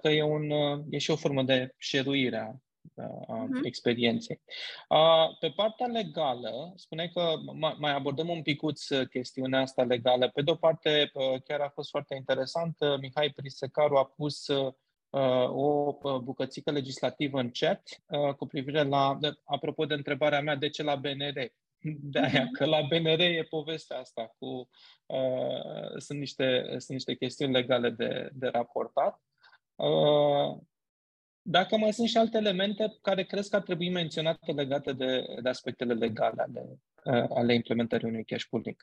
[0.03, 0.51] că e, un,
[0.91, 2.61] e și o formă de șeruire
[3.27, 3.65] a uh-huh.
[3.65, 4.41] experienței.
[5.41, 7.35] Pe partea legală, spune că
[7.79, 10.29] mai abordăm un picuț uh, chestiunea asta legală.
[10.29, 14.75] Pe de o parte, uh, chiar a fost foarte interesant, Mihai Prisecaru a pus uh,
[15.49, 17.83] o bucățică legislativă în chat
[18.37, 21.53] cu privire la, apropo de întrebarea mea, de ce la BNR?
[22.13, 22.53] De aia, uh-huh.
[22.53, 24.69] că la BNR e povestea asta cu
[25.07, 29.23] uh, sunt, niște, sunt niște chestiuni legale de, de raportat.
[29.75, 30.59] Uh,
[31.51, 35.49] dacă mai sunt și alte elemente care crezi că ar trebui menționate legate de, de
[35.49, 38.77] aspectele legale ale, uh, ale implementării unui cash pooling.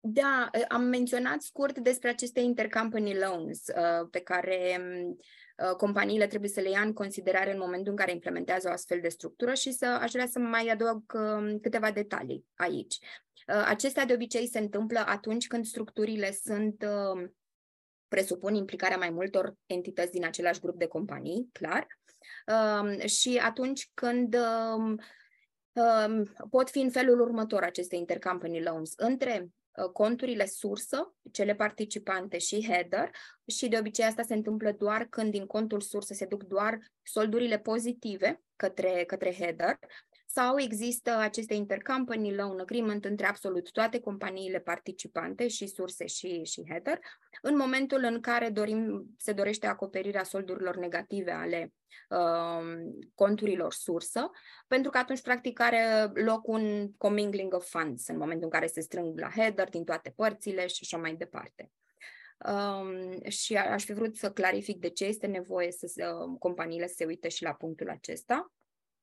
[0.00, 4.80] Da, uh, am menționat scurt despre aceste intercompany loans uh, pe care
[5.76, 9.08] companiile trebuie să le ia în considerare în momentul în care implementează o astfel de
[9.08, 12.98] structură și să aș vrea să mai adaug um, câteva detalii aici.
[13.46, 17.34] Acestea de obicei se întâmplă atunci când structurile sunt um,
[18.14, 21.86] presupun implicarea mai multor entități din același grup de companii, clar,
[22.46, 24.98] um, și atunci când um,
[25.72, 28.92] um, pot fi în felul următor aceste intercompany loans.
[28.96, 33.10] Între uh, conturile sursă, cele participante și header
[33.46, 37.58] și de obicei asta se întâmplă doar când din contul sursă se duc doar soldurile
[37.58, 39.78] pozitive către, către header
[40.34, 46.62] sau există aceste intercompany loan agreement între absolut toate companiile participante și surse și, și
[46.68, 46.98] header,
[47.42, 51.72] în momentul în care dorim, se dorește acoperirea soldurilor negative ale
[52.08, 52.64] uh,
[53.14, 54.30] conturilor sursă,
[54.66, 58.80] pentru că atunci, practic, are loc un commingling of funds în momentul în care se
[58.80, 61.70] strâng la header din toate părțile și așa mai departe.
[62.48, 66.94] Um, și aș fi vrut să clarific de ce este nevoie să uh, companiile să
[66.96, 68.52] se uite și la punctul acesta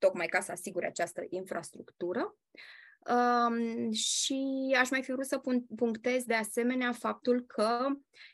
[0.02, 2.36] tocmai ca să asigure această infrastructură.
[3.10, 5.42] Um, și aș mai fi vrut să
[5.76, 7.88] punctez de asemenea faptul că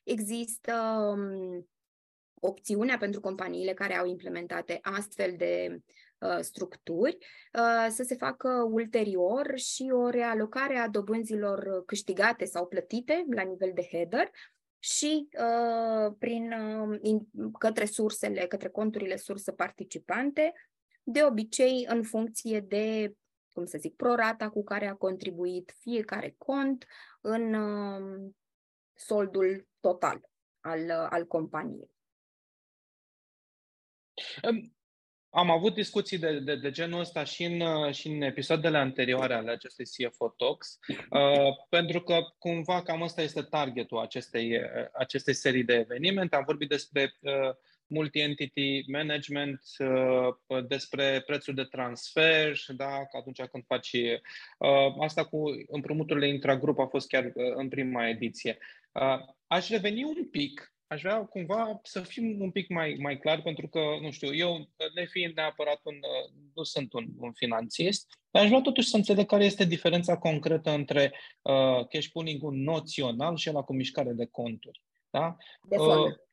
[0.04, 0.74] există
[1.16, 1.68] um,
[2.40, 5.82] opțiunea pentru companiile care au implementate astfel de
[6.18, 7.18] uh, structuri
[7.54, 13.72] uh, să se facă ulterior și o realocare a dobânzilor câștigate sau plătite la nivel
[13.74, 14.32] de header
[14.80, 17.28] și uh, prin uh, in,
[17.60, 20.54] către sursele, către conturile sursă participante
[21.10, 23.14] de obicei în funcție de,
[23.54, 26.86] cum să zic, prorata cu care a contribuit fiecare cont
[27.22, 28.32] în uh,
[28.94, 30.22] soldul total
[30.60, 31.92] al, uh, al companiei.
[35.30, 39.34] Am avut discuții de, de, de genul ăsta și în, uh, și în episoadele anterioare
[39.34, 45.34] ale acestei CFO Talks, uh, pentru că cumva cam ăsta este targetul acestei, uh, acestei
[45.34, 46.36] serii de evenimente.
[46.36, 47.56] Am vorbit despre uh,
[47.88, 55.44] multi-entity management, uh, despre prețul de transfer, da, că atunci când faci uh, asta cu
[55.68, 58.58] împrumuturile intragrup a fost chiar uh, în prima ediție.
[59.48, 63.68] Aș reveni un pic aș vrea cumva să fim un pic mai, mai clar, pentru
[63.68, 65.96] că, nu știu, eu, nefiind neapărat un,
[66.54, 70.70] nu sunt un, un finanțist, dar aș vrea totuși să înțeleg care este diferența concretă
[70.70, 74.82] între uh, cash pooling-ul noțional și la cu mișcare de conturi.
[75.10, 75.36] Da?
[75.62, 76.12] De fonduri.
[76.12, 76.27] Uh,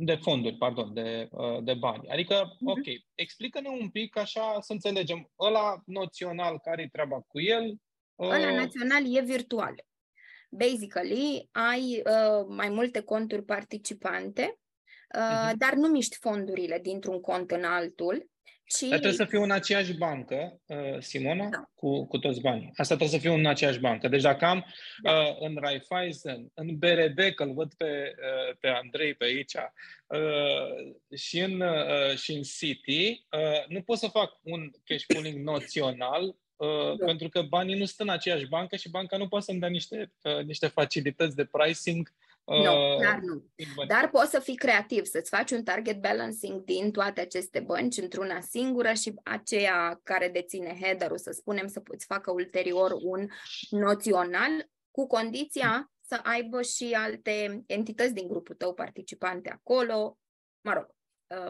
[0.00, 2.08] de fonduri, pardon, de, uh, de bani.
[2.08, 2.64] Adică, uh-huh.
[2.64, 2.84] ok,
[3.14, 5.30] explică-ne un pic așa să înțelegem.
[5.40, 7.74] Ăla noțional, care e treaba cu el?
[8.14, 8.28] Uh...
[8.28, 9.84] Ăla național e virtual.
[10.50, 14.58] Basically, ai uh, mai multe conturi participante,
[15.16, 15.52] uh, uh-huh.
[15.56, 18.30] dar nu miști fondurile dintr-un cont în altul,
[18.66, 18.80] ci...
[18.80, 21.70] Dar trebuie să fiu în aceeași bancă, uh, Simona, da.
[21.74, 22.70] cu, cu toți banii.
[22.76, 24.08] Asta trebuie să fiu în aceeași bancă.
[24.08, 24.64] Deci dacă am
[25.02, 25.12] da.
[25.12, 29.54] uh, în Raiffeisen, în BRD, că îl văd pe, uh, pe Andrei pe aici,
[30.06, 35.44] uh, și, în, uh, și în City, uh, nu pot să fac un cash pooling
[35.44, 37.04] noțional Uh, da.
[37.04, 40.12] pentru că banii nu sunt în aceeași bancă și banca nu poate să-mi dea niște,
[40.22, 42.12] uh, niște facilități de pricing
[42.48, 43.44] nu, uh, dar nu.
[43.86, 48.40] Dar poți să fii creativ, să-ți faci un target balancing din toate aceste bănci într-una
[48.40, 53.28] singură și aceea care deține header-ul, să spunem, să poți facă ulterior un
[53.70, 60.18] noțional cu condiția să aibă și alte entități din grupul tău participante acolo.
[60.60, 60.96] Mă rog,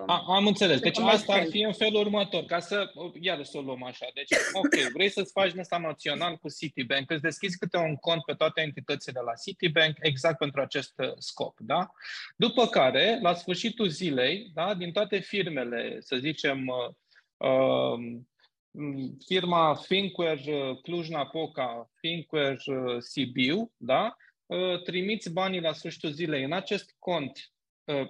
[0.06, 0.80] a, am înțeles.
[0.80, 4.06] Deci asta ar fi în felul următor, ca să, iar să o luăm așa.
[4.14, 8.32] Deci, ok, vrei să-ți faci nesta național cu Citibank, îți deschizi câte un cont pe
[8.32, 11.90] toate entitățile la Citibank, exact pentru acest uh, scop, da?
[12.36, 18.20] După care, la sfârșitul zilei, da, din toate firmele, să zicem, uh, uh,
[19.26, 24.16] firma Finquare uh, Cluj-Napoca, Finquare uh, Sibiu, da?
[24.46, 27.57] Uh, trimiți banii la sfârșitul zilei în acest cont Uh,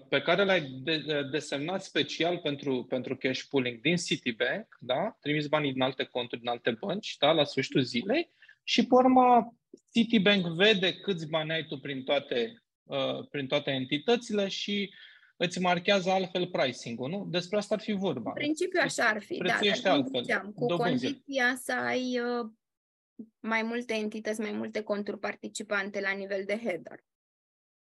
[0.08, 5.16] pe care l-ai de, uh, desemnat special pentru, pentru cash pooling din Citibank, da?
[5.20, 7.32] trimis banii din alte conturi, din alte bănci, da?
[7.32, 8.30] la sfârșitul zilei
[8.62, 9.54] și, pe urmă,
[9.92, 14.94] Citibank vede câți bani ai tu prin toate, uh, prin toate entitățile și
[15.36, 17.26] îți marchează altfel pricing-ul, nu?
[17.30, 18.30] Despre asta ar fi vorba.
[18.30, 19.90] În principiu așa ar fi, da.
[19.90, 20.22] altfel.
[20.22, 22.50] Ziceam, cu condiția să ai uh,
[23.40, 27.06] mai multe entități, mai multe conturi participante la nivel de header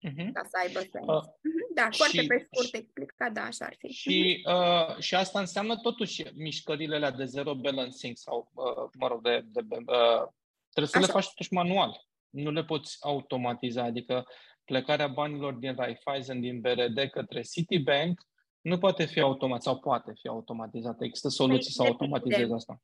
[0.10, 0.32] uh-huh.
[0.34, 1.06] ca să aibă sens.
[1.08, 1.63] Uh, uh-huh.
[1.74, 3.88] Da, și, foarte pe scurt explicat, da, așa ar fi.
[3.88, 9.22] Și, uh, și asta înseamnă totuși mișcările alea de zero balancing sau, uh, mă rog,
[9.22, 10.24] de, de, uh,
[10.70, 11.06] trebuie să așa.
[11.06, 12.08] le faci totuși manual.
[12.30, 14.26] Nu le poți automatiza, adică
[14.66, 18.22] plecarea banilor din Raiffeisen, din BRD către Citibank
[18.62, 21.04] nu poate fi automat sau poate fi automatizată.
[21.04, 22.82] Există soluții păi, să automatizeze asta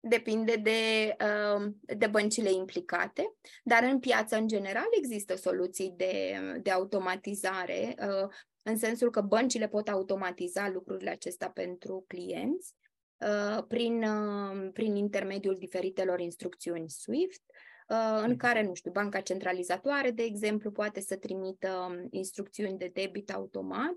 [0.00, 1.16] depinde de,
[1.56, 8.28] um, de băncile implicate, dar în piață în general există soluții de, de automatizare, uh,
[8.62, 12.74] în sensul că băncile pot automatiza lucrurile acestea pentru clienți
[13.16, 17.42] uh, prin, uh, prin intermediul diferitelor instrucțiuni SWIFT,
[18.22, 18.36] în mhm.
[18.36, 23.96] care, nu știu, banca centralizatoare, de exemplu, poate să trimită um, instrucțiuni de debit automat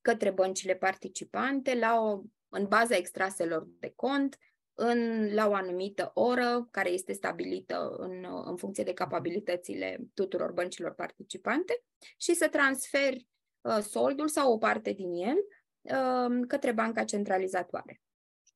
[0.00, 4.36] către băncile participante la o, în baza extraselor de cont,
[4.82, 10.94] în, la o anumită oră, care este stabilită în, în funcție de capabilitățile tuturor băncilor
[10.94, 11.82] participante,
[12.16, 13.26] și să transferi
[13.60, 15.36] uh, soldul sau o parte din el
[15.80, 18.00] uh, către banca centralizatoare.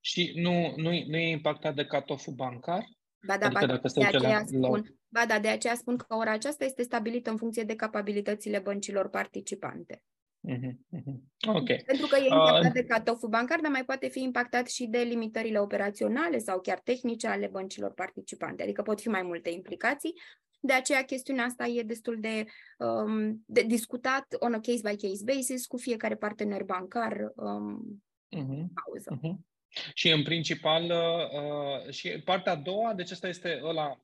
[0.00, 2.84] Și nu, nu, nu e impactat de cut bancar?
[3.26, 4.80] Ba da, adică ba, dacă de aceea la, spun, la...
[5.08, 9.08] ba da, de aceea spun că ora aceasta este stabilită în funcție de capabilitățile băncilor
[9.08, 10.02] participante.
[10.46, 11.18] Mm-hmm.
[11.46, 11.66] Ok.
[11.66, 14.98] Pentru că e impactat uh, de cut bancar, dar mai poate fi impactat și de
[14.98, 18.62] limitările operaționale sau chiar tehnice ale băncilor participante.
[18.62, 20.14] Adică pot fi mai multe implicații.
[20.60, 22.44] De aceea chestiunea asta e destul de,
[22.78, 28.02] um, de discutat on a case-by-case basis cu fiecare partener bancar um,
[28.36, 28.66] uh-huh.
[28.84, 29.18] pauză.
[29.18, 29.55] Uh-huh.
[29.94, 34.00] Și în principal, uh, și partea a doua, deci asta este ăla,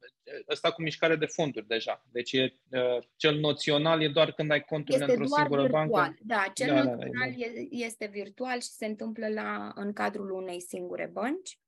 [0.51, 2.05] ăsta cu mișcare de fonduri deja.
[2.13, 5.89] Deci e, uh, cel noțional e doar când ai conturile este într-o singură virtual.
[5.89, 6.19] bancă.
[6.21, 7.67] Da, cel da, noțional da, da, exact.
[7.71, 11.59] este virtual și se întâmplă la, în cadrul unei singure bănci.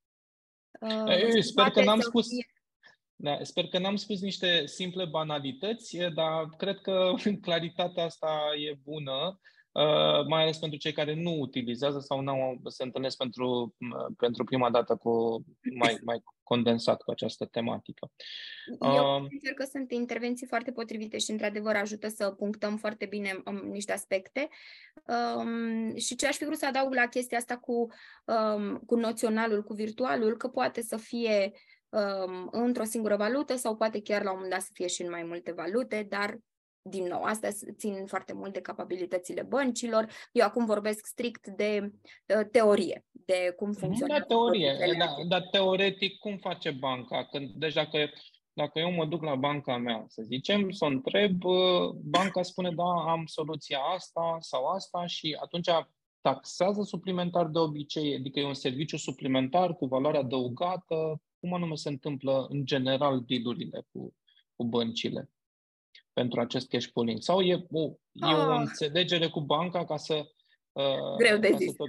[0.81, 2.29] Uh, Ei, sper că n-am spus...
[2.29, 2.47] Fie...
[3.17, 7.13] Da, sper că n-am spus niște simple banalități, dar cred că
[7.47, 9.54] claritatea asta e bună Uh,
[10.29, 14.71] mai ales pentru cei care nu utilizează sau nu se întâlnesc pentru, uh, pentru prima
[14.71, 18.11] dată cu mai, mai condensat cu această tematică.
[18.81, 23.43] Eu uh, consider că sunt intervenții foarte potrivite și, într-adevăr, ajută să punctăm foarte bine
[23.45, 24.49] um, niște aspecte.
[25.37, 27.87] Um, și ce aș fi vrut să adaug la chestia asta cu,
[28.25, 31.53] um, cu noționalul, cu virtualul, că poate să fie
[31.89, 35.11] um, într-o singură valută sau poate chiar la un moment dat să fie și în
[35.11, 36.39] mai multe valute, dar
[36.91, 40.07] din nou, asta țin foarte mult de capabilitățile băncilor.
[40.33, 44.25] Eu acum vorbesc strict de uh, teorie, de cum mhm, funcționează.
[44.29, 44.95] Da, teorie.
[44.99, 47.25] Da, dar teoretic, cum face banca?
[47.25, 48.11] Când, deci dacă,
[48.53, 51.43] dacă eu mă duc la banca mea, să zicem, să o întreb,
[52.03, 55.69] banca spune, da, am soluția asta sau asta și atunci
[56.21, 61.21] taxează suplimentar de obicei, adică e un serviciu suplimentar cu valoare adăugată.
[61.41, 64.15] Cum anume se întâmplă în general dealurile cu,
[64.57, 65.29] cu băncile?
[66.15, 67.23] Pentru acest cash pooling?
[67.23, 68.31] Sau e o, ah.
[68.31, 68.61] e o ah.
[68.61, 70.25] înțelegere cu banca ca să
[70.75, 71.73] Uh, greu de zis.
[71.73, 71.89] Tot...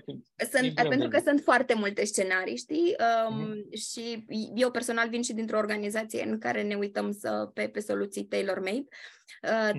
[0.51, 1.27] Sunt, greu pentru de că zis.
[1.27, 2.95] sunt foarte multe scenarii, știi?
[3.29, 3.77] Um, uh-huh.
[3.77, 8.23] Și eu personal vin și dintr-o organizație în care ne uităm să, pe, pe soluții
[8.23, 8.85] tailor-made.
[8.89, 9.24] Uh,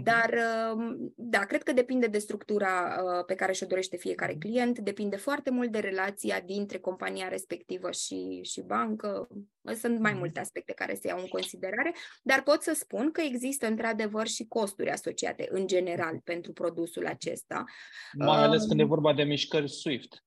[0.02, 4.78] dar, uh, da, cred că depinde de structura uh, pe care și-o dorește fiecare client,
[4.78, 9.28] depinde foarte mult de relația dintre compania respectivă și, și bancă.
[9.74, 13.66] Sunt mai multe aspecte care se iau în considerare, dar pot să spun că există
[13.66, 17.64] într-adevăr și costuri asociate în general pentru produsul acesta.
[18.12, 20.24] Mai ales când e vorba de mișcări SWIFT,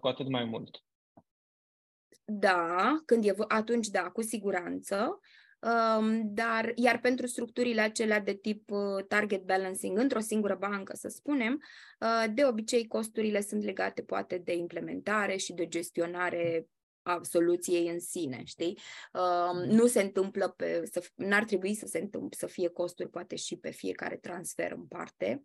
[0.00, 0.80] cu atât mai mult.
[2.24, 5.20] Da, când e, atunci da, cu siguranță.
[5.66, 11.08] Um, dar, iar pentru structurile acelea de tip uh, target balancing într-o singură bancă, să
[11.08, 11.62] spunem,
[12.00, 16.68] uh, de obicei costurile sunt legate poate de implementare și de gestionare
[17.02, 18.78] a soluției în sine, știi?
[19.12, 23.36] Uh, nu se întâmplă pe, să, n-ar trebui să se întâmple, să fie costuri poate
[23.36, 25.42] și pe fiecare transfer în parte,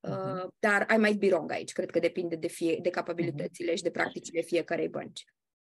[0.00, 0.46] uh, uh-huh.
[0.58, 3.76] dar I might be wrong aici, cred că depinde de, fie, de capabilitățile uh-huh.
[3.76, 5.24] și de practicile fiecarei bănci.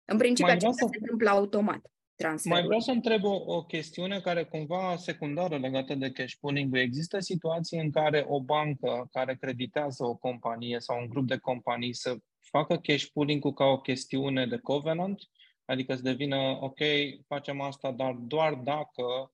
[0.06, 0.90] În principiu, acestea să...
[0.92, 2.58] se întâmplă automat transferul.
[2.58, 7.20] Mai vreau să întreb o, o chestiune care cumva secundară legată de cash pooling Există
[7.20, 12.16] situații în care o bancă care creditează o companie sau un grup de companii să
[12.40, 15.22] facă cash pooling-ul ca o chestiune de covenant?
[15.66, 16.80] Adică să devină, ok,
[17.28, 19.32] facem asta, dar doar dacă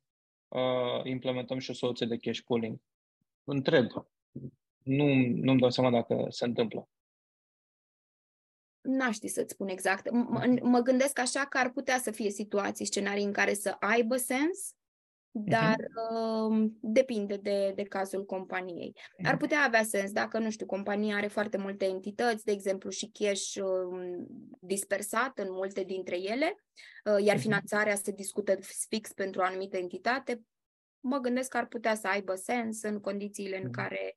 [0.47, 2.81] uh, implementăm și o soluție de cash pooling.
[3.43, 3.87] Întreb.
[4.83, 6.89] Nu, nu-mi dau seama dacă se întâmplă
[8.89, 10.09] n-aș ști să-ți spun exact.
[10.09, 14.15] M- mă gândesc așa că ar putea să fie situații, scenarii în care să aibă
[14.15, 14.73] sens,
[15.31, 16.49] dar uh-huh.
[16.49, 18.95] uh, depinde de, de cazul companiei.
[18.95, 19.25] Uh-huh.
[19.25, 23.11] Ar putea avea sens dacă, nu știu, compania are foarte multe entități, de exemplu, și
[23.13, 24.17] cash uh,
[24.59, 26.55] dispersat în multe dintre ele,
[27.05, 27.41] uh, iar uh-huh.
[27.41, 28.57] finanțarea se discută
[28.89, 30.41] fix pentru o anumită entitate,
[30.99, 34.15] mă gândesc că ar putea să aibă sens în condițiile în care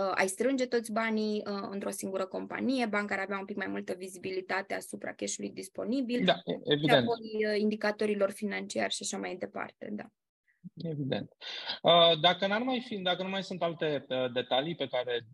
[0.00, 3.66] uh, ai strânge toți banii uh, într-o singură companie, banca ar avea un pic mai
[3.66, 6.90] multă vizibilitate asupra cash-ului disponibil, da, evident.
[6.90, 10.04] și apoi uh, indicatorilor financiari și așa mai departe, da.
[10.76, 11.30] Evident.
[11.82, 15.26] Uh, dacă, n-ar mai fi, dacă nu mai sunt alte uh, detalii pe care,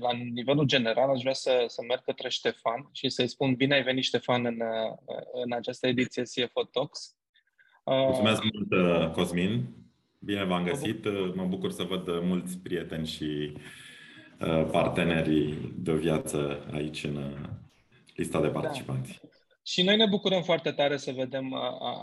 [0.00, 3.82] la nivelul general, aș vrea să, să merg către Ștefan și să-i spun bine ai
[3.82, 7.16] venit, Ștefan, în, uh, în această ediție CFO Talks.
[7.84, 9.66] Mulțumesc mult, Cosmin.
[10.18, 11.04] Bine v-am găsit.
[11.34, 13.60] Mă bucur să văd mulți prieteni și Uh,
[14.70, 17.48] partenerii de viață aici în uh,
[18.14, 19.18] lista de participanți.
[19.22, 19.28] Da.
[19.62, 21.58] Și noi ne bucurăm foarte tare să vedem uh,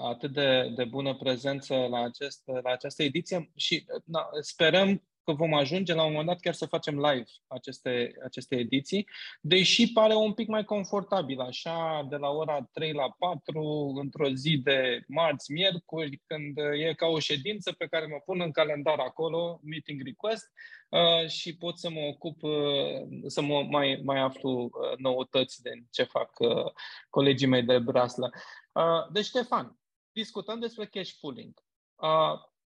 [0.10, 5.54] atât de, de bună prezență la, acest, la această ediție și na, sperăm că vom
[5.54, 9.08] ajunge la un moment dat chiar să facem live aceste, aceste ediții,
[9.42, 14.58] deși pare un pic mai confortabil, așa, de la ora 3 la 4, într-o zi
[14.58, 19.60] de marți, miercuri, când e ca o ședință pe care mă pun în calendar acolo,
[19.64, 20.52] meeting request,
[20.90, 25.88] uh, și pot să mă ocup, uh, să mă mai, mai aflu uh, noutăți din
[25.92, 26.72] ce fac uh,
[27.10, 28.30] colegii mei de braslă.
[28.72, 29.80] Uh, deci, Ștefan,
[30.12, 31.54] discutăm despre cash pooling.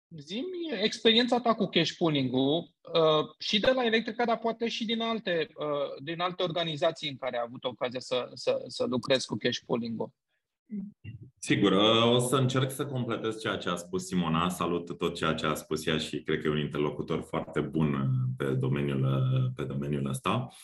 [0.10, 4.86] Uh, Zimi experiența ta cu cash pooling-ul uh, și de la Electrica, dar poate și
[4.86, 9.26] din alte, uh, din alte organizații în care ai avut ocazia să, să, să lucrezi
[9.26, 10.10] cu cash pooling-ul.
[11.40, 14.50] Sigur, uh, o să încerc să completez ceea ce a spus Simona.
[14.50, 18.10] Salut tot ceea ce a spus ea și cred că e un interlocutor foarte bun
[18.38, 20.48] pe domeniul, uh, pe domeniul ăsta.
[20.50, 20.56] Uh,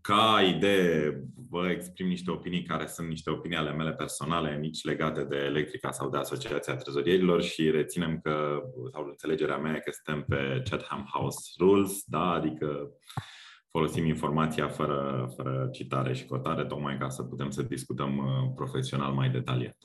[0.00, 5.24] ca idee, vă exprim niște opinii care sunt niște opinii ale mele personale, nici legate
[5.24, 10.24] de Electrica sau de Asociația Trezorierilor și reținem că, sau înțelegerea mea e că suntem
[10.28, 12.30] pe Chatham House Rules, da?
[12.30, 12.90] adică
[13.70, 19.12] folosim informația fără, fără citare și cotare, tocmai ca să putem să discutăm uh, profesional
[19.12, 19.76] mai detaliat.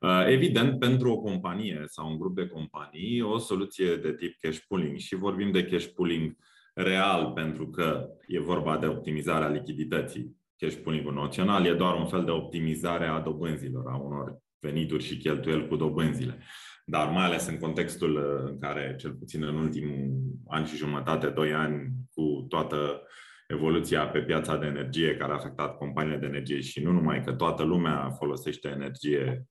[0.00, 4.58] Uh, evident, pentru o companie sau un grup de companii, o soluție de tip cash
[4.68, 6.36] pooling și vorbim de cash pooling
[6.82, 10.36] real pentru că e vorba de optimizarea lichidității.
[10.56, 15.16] Cash pooling noțional e doar un fel de optimizare a dobânzilor, a unor venituri și
[15.16, 16.38] cheltuieli cu dobânzile.
[16.84, 20.10] Dar mai ales în contextul uh, în care, cel puțin în ultimul
[20.48, 23.02] an și jumătate, doi ani, cu toată
[23.48, 27.32] evoluția pe piața de energie care a afectat companiile de energie și nu numai că
[27.32, 29.48] toată lumea folosește energie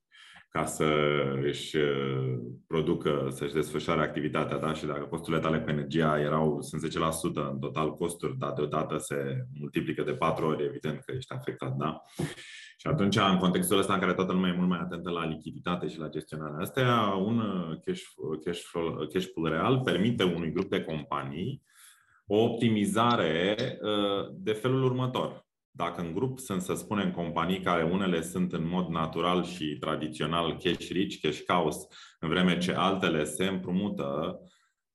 [0.49, 0.85] ca să
[1.41, 2.37] își uh,
[2.67, 4.73] producă, să-și desfășoare activitatea, da?
[4.73, 9.45] Și dacă costurile tale cu energia erau, sunt 10% în total costuri, dar deodată se
[9.59, 12.01] multiplică de 4 ori, evident că ești afectat, da?
[12.79, 15.87] Și atunci, în contextul ăsta în care toată lumea e mult mai atentă la lichiditate
[15.87, 18.01] și la gestionarea astea, un uh, cash,
[18.45, 18.61] cash,
[19.13, 21.63] cash pool real permite unui grup de companii
[22.27, 25.46] o optimizare uh, de felul următor
[25.77, 30.57] dacă în grup sunt, să spunem, companii care unele sunt în mod natural și tradițional
[30.63, 31.77] cash rich, cash cows,
[32.19, 34.39] în vreme ce altele se împrumută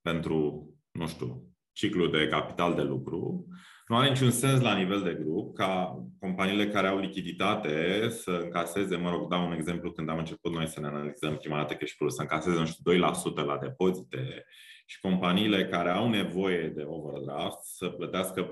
[0.01, 3.45] pentru, nu știu, ciclu de capital de lucru,
[3.87, 8.95] nu are niciun sens la nivel de grup ca companiile care au lichiditate să încaseze,
[8.95, 11.93] mă rog, dau un exemplu când am început noi să ne analizăm prima dată cash
[11.97, 14.45] flow, să încaseze, nu știu, 2% la depozite
[14.85, 18.51] și companiile care au nevoie de overdraft să plătească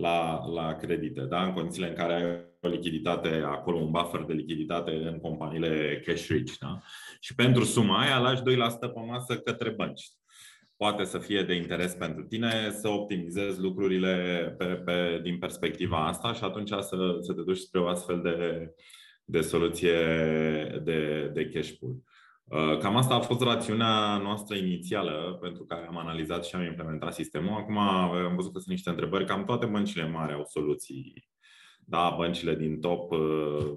[0.00, 1.44] la, la credite, da?
[1.44, 6.26] în condițiile în care ai o lichiditate, acolo un buffer de lichiditate în companiile cash
[6.26, 6.52] rich.
[6.60, 6.80] Da?
[7.20, 8.44] Și pentru suma aia lași 2%
[8.80, 10.08] pe masă către bănci.
[10.76, 14.14] Poate să fie de interes pentru tine să optimizezi lucrurile
[14.58, 18.70] pe, pe, din perspectiva asta și atunci să, să te duci spre o astfel de,
[19.24, 19.96] de soluție
[20.84, 21.96] de, de cash pool.
[22.48, 27.14] Uh, cam asta a fost rațiunea noastră inițială pentru care am analizat și am implementat
[27.14, 27.54] sistemul.
[27.54, 29.26] Acum am văzut că sunt niște întrebări.
[29.26, 31.28] Cam toate băncile mari au soluții.
[31.78, 33.76] Da, băncile din top, uh,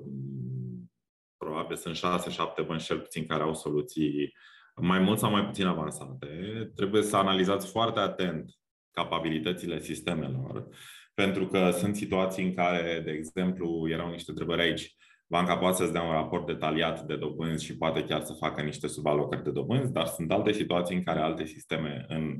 [1.38, 4.34] probabil sunt 6-7 bănci cel puțin care au soluții
[4.76, 6.28] mai mult sau mai puțin avansate.
[6.76, 8.51] Trebuie să analizați foarte atent
[8.91, 10.67] capabilitățile sistemelor,
[11.13, 14.95] pentru că sunt situații în care, de exemplu, erau niște întrebări aici,
[15.32, 18.88] Banca poate să-ți dea un raport detaliat de dobânzi și poate chiar să facă niște
[18.88, 22.38] subalocări de dobânzi, dar sunt alte situații în care alte sisteme în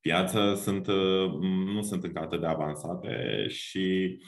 [0.00, 1.32] piață sunt, uh,
[1.74, 4.18] nu sunt încă atât de avansate și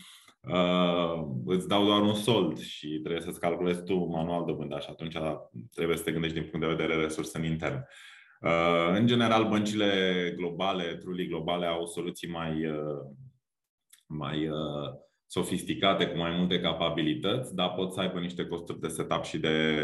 [0.41, 5.17] uh, îți dau doar un sold și trebuie să-ți calculezi tu manual dobânda și atunci
[5.75, 7.85] trebuie să te gândești din punct de vedere resurse în intern.
[8.41, 13.01] Uh, în general, băncile globale, truly globale, au soluții mai, uh,
[14.07, 19.25] mai uh, sofisticate cu mai multe capabilități, dar pot să aibă niște costuri de setup
[19.25, 19.79] și de,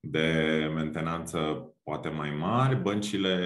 [0.00, 1.38] de mentenanță
[1.82, 2.76] poate mai mari.
[2.76, 3.38] Băncile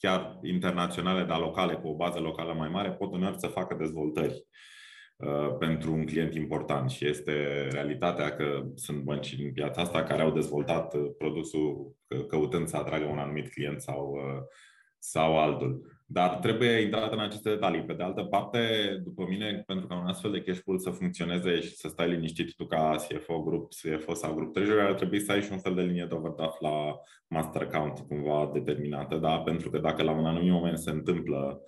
[0.00, 4.46] chiar internaționale, dar locale, cu o bază locală mai mare, pot uneori să facă dezvoltări
[5.16, 10.22] uh, pentru un client important și este realitatea că sunt bănci în piața asta care
[10.22, 11.96] au dezvoltat uh, produsul
[12.28, 14.42] căutând să atragă un anumit client sau, uh,
[14.98, 15.99] sau altul.
[16.12, 17.82] Dar trebuie intrat în aceste detalii.
[17.82, 18.58] Pe de altă parte,
[19.04, 22.54] după mine, pentru ca un astfel de cash pool să funcționeze și să stai liniștit
[22.54, 25.74] tu ca CFO, grup CFO sau grup treasury, ar trebui să ai și un fel
[25.74, 29.38] de linie de overdraft la master account cumva determinată, da?
[29.38, 31.60] pentru că dacă la un anumit moment se întâmplă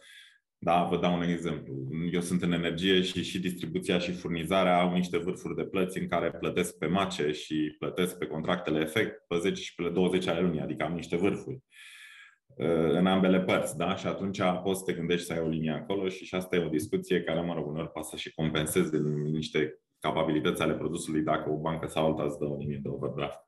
[0.59, 1.74] da, vă dau un exemplu.
[2.12, 6.09] Eu sunt în energie și și distribuția și furnizarea au niște vârfuri de plăți în
[6.09, 10.40] care plătesc pe mace și plătesc pe contractele efect pe 10 și pe 20 ale
[10.40, 11.55] lunii, adică am niște vârfuri.
[11.55, 11.93] Uh,
[12.93, 13.97] în ambele părți, da?
[13.97, 16.65] Și atunci poți să te gândești să ai o linie acolo și și asta e
[16.65, 18.99] o discuție care, mă rog, uneori poate să și compenseze
[19.31, 23.41] niște capabilități ale produsului dacă o bancă sau alta îți dă o linie de overdraft.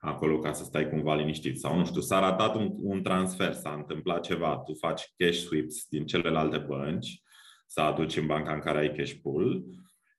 [0.00, 1.58] acolo ca să stai cumva liniștit.
[1.58, 5.86] Sau, nu știu, s-a ratat un, un transfer, s-a întâmplat ceva, tu faci cash sweeps
[5.88, 7.22] din celelalte bănci,
[7.66, 9.64] să aduci în banca în care ai cash pool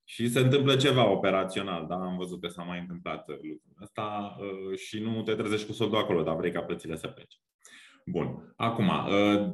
[0.04, 1.96] și se întâmplă ceva operațional, da?
[1.96, 5.98] Am văzut că s-a mai întâmplat lucrul ăsta uh, și nu te trezești cu soldul
[5.98, 7.38] acolo, dar vrei ca plățile să plece.
[8.06, 8.54] Bun.
[8.56, 9.52] Acum, uh,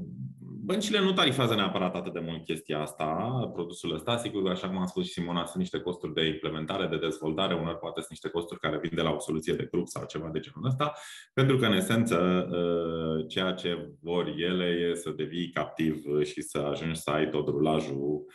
[0.69, 3.05] băncile nu tarifează neapărat atât de mult chestia asta,
[3.53, 4.17] produsul ăsta.
[4.17, 7.53] Sigur că, așa cum am spus și Simona, sunt niște costuri de implementare, de dezvoltare,
[7.53, 10.29] unor poate sunt niște costuri care vin de la o soluție de grup sau ceva
[10.29, 10.93] de genul ăsta,
[11.33, 16.57] pentru că, în esență, uh, ceea ce vor ele e să devii captiv și să
[16.57, 18.25] ajungi să ai tot rulajul,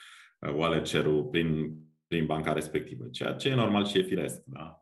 [0.57, 4.43] wallet share prin, prin banca respectivă, ceea ce e normal și e firesc.
[4.45, 4.81] Da?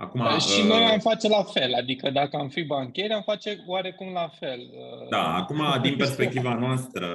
[0.00, 3.22] Acum, da, și uh, noi am face la fel, adică dacă am fi bancheri, am
[3.22, 4.60] face oarecum la fel.
[4.60, 7.06] Uh, da, acum, din perspectiva noastră,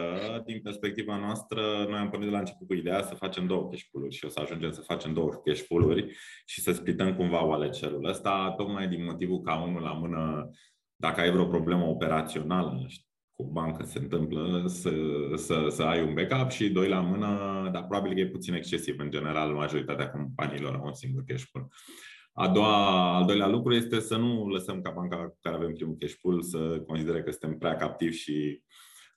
[0.46, 3.84] din perspectiva noastră, noi am pornit de la început cu ideea să facem două cash
[3.92, 6.12] pool și o să ajungem să facem două cash pool
[6.46, 10.50] și să splităm cumva wallet share-ul ăsta, tocmai din motivul ca unul la mână,
[10.96, 12.86] dacă ai vreo problemă operațională,
[13.36, 14.92] cu o bancă se întâmplă să,
[15.36, 17.30] să, să ai un backup și doi la mână,
[17.74, 19.00] dar probabil că e puțin excesiv.
[19.00, 21.68] În general, majoritatea companiilor au un singur cash pool.
[22.38, 25.96] A doua, al doilea lucru este să nu lăsăm ca banca cu care avem primul
[26.00, 28.62] cash pool să considere că suntem prea captivi și,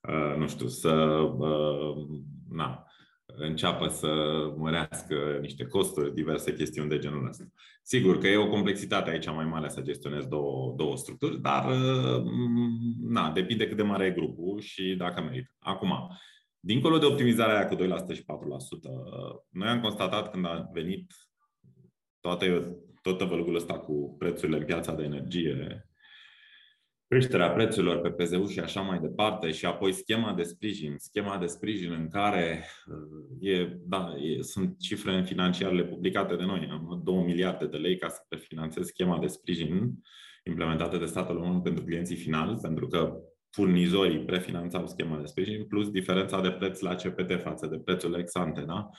[0.08, 0.92] uh, nu știu, să
[1.38, 2.06] uh,
[2.50, 2.86] na,
[3.26, 4.08] înceapă să
[4.56, 7.44] mărească niște costuri, diverse chestiuni de genul ăsta.
[7.82, 12.22] Sigur că e o complexitate aici mai mare să gestionezi două, două structuri, dar uh,
[13.00, 15.50] na, depinde cât de mare e grupul și dacă merită.
[15.58, 15.92] Acum,
[16.60, 17.78] dincolo de optimizarea aia cu 2%
[18.14, 18.24] și 4%,
[19.48, 21.12] noi am constatat când a venit
[22.20, 22.76] toate
[23.09, 25.88] tot tăvălugul ăsta cu prețurile în piața de energie,
[27.06, 31.46] creșterea prețurilor pe PZU și așa mai departe și apoi schema de sprijin, schema de
[31.46, 37.22] sprijin în care uh, e, da, e, sunt cifre financiarele publicate de noi, am 2
[37.22, 39.92] miliarde de lei ca să prefinanțez schema de sprijin
[40.44, 43.16] implementată de statul român pentru clienții finali, pentru că
[43.50, 48.34] furnizorii prefinanțau schema de sprijin, plus diferența de preț la CPT față de prețul ex
[48.34, 48.90] ante, da?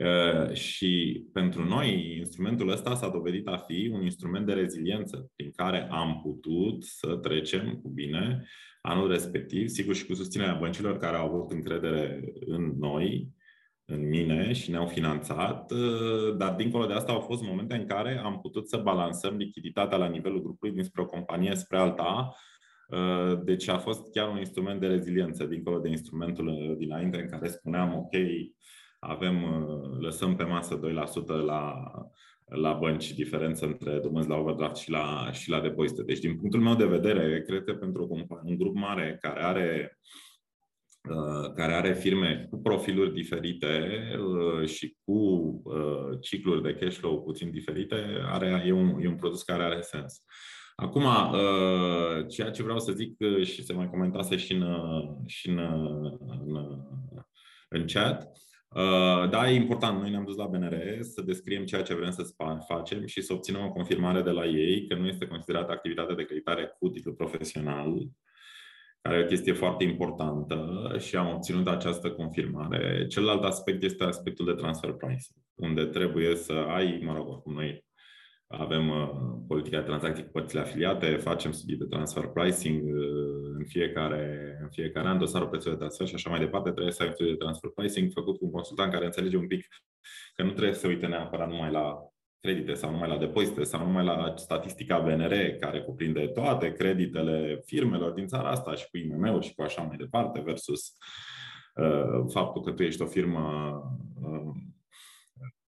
[0.00, 5.50] Uh, și pentru noi, instrumentul ăsta s-a dovedit a fi un instrument de reziliență prin
[5.50, 8.44] care am putut să trecem cu bine
[8.80, 13.28] anul respectiv, sigur și cu susținerea băncilor care au avut încredere în noi,
[13.84, 18.20] în mine și ne-au finanțat, uh, dar dincolo de asta au fost momente în care
[18.24, 22.34] am putut să balansăm lichiditatea la nivelul grupului dinspre o companie spre alta,
[22.88, 27.48] uh, deci a fost chiar un instrument de reziliență, dincolo de instrumentul dinainte în care
[27.48, 28.12] spuneam, ok,
[28.98, 31.90] avem, uh, lăsăm pe masă 2% la,
[32.44, 36.02] la bănci diferență între dobânzi la overdraft și la, și la depozite.
[36.02, 39.98] Deci, din punctul meu de vedere, cred că pentru un grup mare care are
[41.10, 45.62] uh, care are firme cu profiluri diferite uh, și cu
[46.20, 50.22] cicluri de cash flow puțin diferite, are, e, un, e un produs care are sens.
[50.74, 51.04] Acum,
[52.28, 54.64] ceea ce vreau să zic și se mai comentase și în,
[55.26, 55.58] și în,
[56.18, 56.56] în,
[57.68, 58.47] în chat, Uh,
[59.30, 60.00] da, e important.
[60.00, 62.34] Noi ne-am dus la BNR să descriem ceea ce vrem să
[62.66, 66.24] facem și să obținem o confirmare de la ei că nu este considerată activitate de
[66.24, 68.08] creditare cu titlu profesional,
[69.00, 73.06] care e o chestie foarte importantă și am obținut această confirmare.
[73.06, 77.86] Celălalt aspect este aspectul de transfer pricing, unde trebuie să ai, mă rog, oricum noi
[78.48, 79.10] avem uh,
[79.46, 84.68] politica de tranzacții cu părțile afiliate, facem studii de transfer pricing uh, în fiecare, în
[84.68, 86.70] fiecare an, dosarul prețului de transfer și așa mai departe.
[86.70, 89.46] Trebuie să ai un studiu de transfer pricing făcut cu un consultant care înțelege un
[89.46, 89.66] pic
[90.34, 91.98] că nu trebuie să se uite neapărat numai la
[92.40, 98.10] credite sau numai la depozite sau numai la statistica BNR care cuprinde toate creditele firmelor
[98.10, 100.92] din țara asta și cu IMM-uri și cu așa mai departe versus
[101.74, 103.72] uh, faptul că tu ești o firmă
[104.22, 104.54] uh,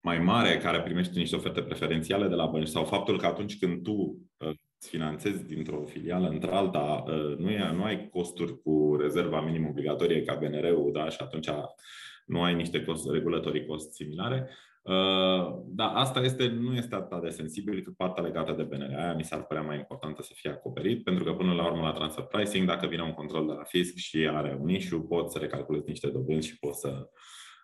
[0.01, 3.83] mai mare care primește niște oferte preferențiale de la bănci sau faptul că atunci când
[3.83, 4.49] tu uh,
[4.79, 10.23] îți finanțezi dintr-o filială într-alta, uh, nu, e, nu ai costuri cu rezerva minim obligatorie
[10.23, 11.09] ca BNR-ul, da?
[11.09, 11.49] și atunci
[12.27, 14.49] nu ai niște cost, regulatorii cost similare.
[14.83, 18.95] Uh, dar asta este, nu este atât de sensibil cât partea legată de BNR.
[18.99, 21.93] Aia mi s-ar părea mai importantă să fie acoperit, pentru că până la urmă la
[21.93, 25.39] transfer pricing, dacă vine un control de la fisc și are un issue, poți să
[25.39, 27.09] recalculezi niște dobânzi și poți să,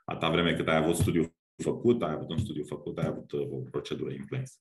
[0.05, 3.41] atâta vreme cât ai avut studiu făcut, ai avut un studiu făcut, ai avut uh,
[3.51, 4.53] o procedură in place.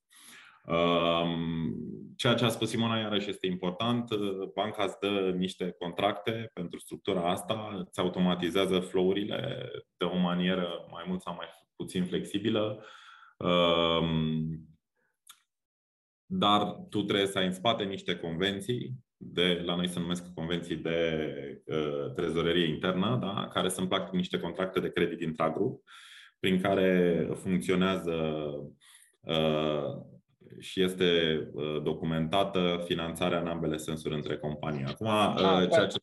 [0.68, 4.10] Um, ceea ce a spus Simona iarăși este important.
[4.10, 10.88] Uh, banca îți dă niște contracte pentru structura asta, îți automatizează flow-urile de o manieră
[10.92, 12.84] mai mult sau mai puțin flexibilă.
[13.38, 14.60] Um,
[16.26, 20.76] dar tu trebuie să ai în spate niște convenții, de, la noi se numesc convenții
[20.76, 21.30] de
[21.66, 23.48] uh, trezorerie internă, da?
[23.48, 25.84] care sunt practic niște contracte de credit intragrup,
[26.46, 28.14] prin care funcționează
[29.22, 29.84] uh,
[30.60, 31.40] și este
[31.84, 34.84] documentată finanțarea în ambele sensuri între companii.
[34.84, 35.98] Acum, da, ceea ce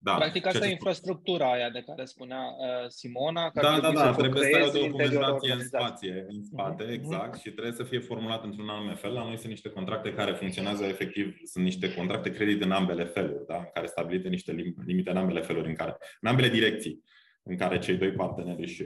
[0.00, 0.14] da.
[0.14, 3.50] Practic asta e infrastructura aia de care spunea uh, Simona.
[3.50, 6.92] Care da, da, da, trebuie să ai o documentație în spație, în spate, uh-huh.
[6.92, 9.12] exact, și trebuie să fie formulat într-un anume fel.
[9.12, 13.46] La noi sunt niște contracte care funcționează efectiv, sunt niște contracte credit în ambele feluri,
[13.46, 13.64] da?
[13.64, 14.52] care stabilite niște
[14.86, 17.02] limite în ambele feluri, în care, în ambele direcții
[17.48, 18.84] în care cei doi parteneri și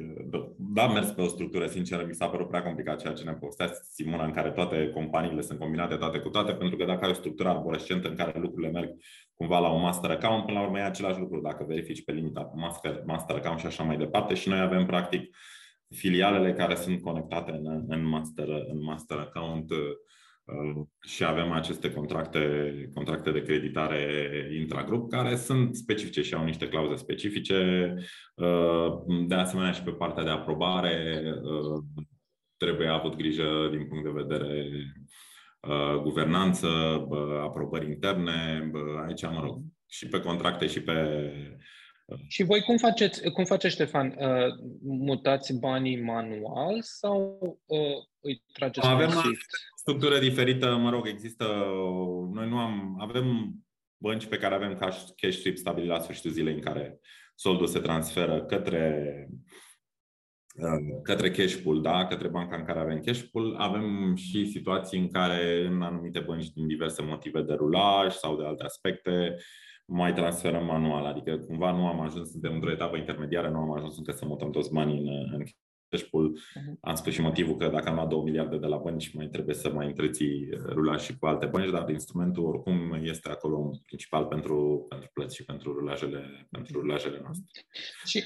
[0.57, 3.71] da, mers pe o structură, sincer, mi s-a părut prea complicat ceea ce ne povestea
[3.93, 7.15] Simona, în care toate companiile sunt combinate toate cu toate, pentru că dacă ai o
[7.15, 8.91] structură arborescentă în care lucrurile merg
[9.35, 12.53] cumva la un master account, până la urmă e același lucru dacă verifici pe limita
[12.55, 15.37] master, master account și așa mai departe și noi avem practic
[15.89, 19.79] filialele care sunt conectate în, în, master, în master account uh,
[21.01, 24.29] și avem aceste contracte, contracte de creditare
[24.61, 27.95] intragrup care sunt specifice și au niște clauze specifice.
[28.35, 28.93] Uh,
[29.27, 31.83] de asemenea și pe partea de aprobare uh,
[32.57, 34.69] trebuie avut grijă din punct de vedere
[35.69, 36.67] Uh, guvernanță,
[37.43, 38.71] aprobări interne,
[39.07, 40.93] aici, mă rog, și pe contracte și pe...
[42.05, 44.17] Uh, și voi cum faceți, cum face Ștefan?
[44.19, 47.39] Uh, mutați banii manual sau
[48.21, 49.21] îi trageți Avem o
[49.77, 51.45] structură diferită, mă rog, există,
[52.33, 53.55] noi nu am, avem
[53.97, 57.01] bănci pe care avem cash, cash strip stabilit la sfârșitul zilei în care
[57.35, 59.29] soldul se transferă către
[61.03, 62.07] către cash pool, da?
[62.07, 63.55] către banca în care avem cash pool.
[63.57, 68.45] Avem și situații în care în anumite bănci din diverse motive de rulaj sau de
[68.45, 69.37] alte aspecte
[69.85, 73.97] mai transferăm manual, adică cumva nu am ajuns, suntem într-o etapă intermediară, nu am ajuns
[73.99, 75.43] încă să mutăm toți banii în, în
[75.93, 76.37] Dashpool.
[76.37, 76.75] Uh-huh.
[76.81, 79.55] Am spus și motivul că dacă am luat 2 miliarde de la bănci, mai trebuie
[79.55, 84.87] să mai întreții rulaj și cu alte bănci, dar instrumentul oricum este acolo principal pentru,
[84.89, 87.63] pentru plăți și pentru rulajele, pentru rulajele noastre.
[88.05, 88.25] Și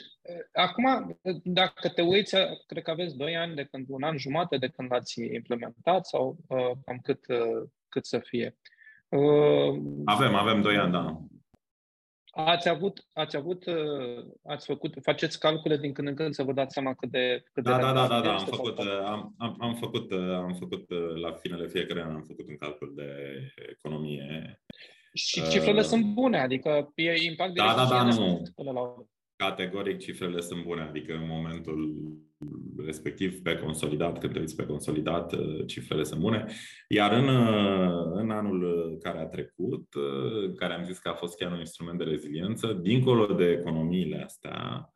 [0.53, 2.37] acum, dacă te uiți,
[2.67, 6.37] cred că aveți 2 ani de când, un an jumate de când ați implementat sau
[6.49, 8.57] uh, cam cât, uh, cât să fie.
[9.09, 11.21] Uh, avem, avem 2 ani, da.
[12.39, 16.53] Ați avut, ați avut, uh, ați făcut, faceți calcule din când în când să vă
[16.53, 19.35] dați seama cât de cât da, de da, da, da, da, am făcut, uh, am,
[19.39, 23.11] am, am făcut, uh, am făcut la finele fiecare an am făcut un calcul de
[23.71, 24.61] economie.
[25.15, 28.43] Și cifrele uh, sunt bune, adică e impact da, da, da, nu.
[28.55, 29.07] Până la urmă.
[29.37, 31.97] Categoric cifrele sunt bune, adică în momentul
[32.85, 36.47] respectiv pe consolidat, când te uiți pe consolidat, uh, cifrele sunt bune.
[36.89, 41.37] Iar în, uh, în anul care a trecut, uh, care am zis că a fost
[41.37, 44.91] chiar un instrument de reziliență, dincolo de economiile astea,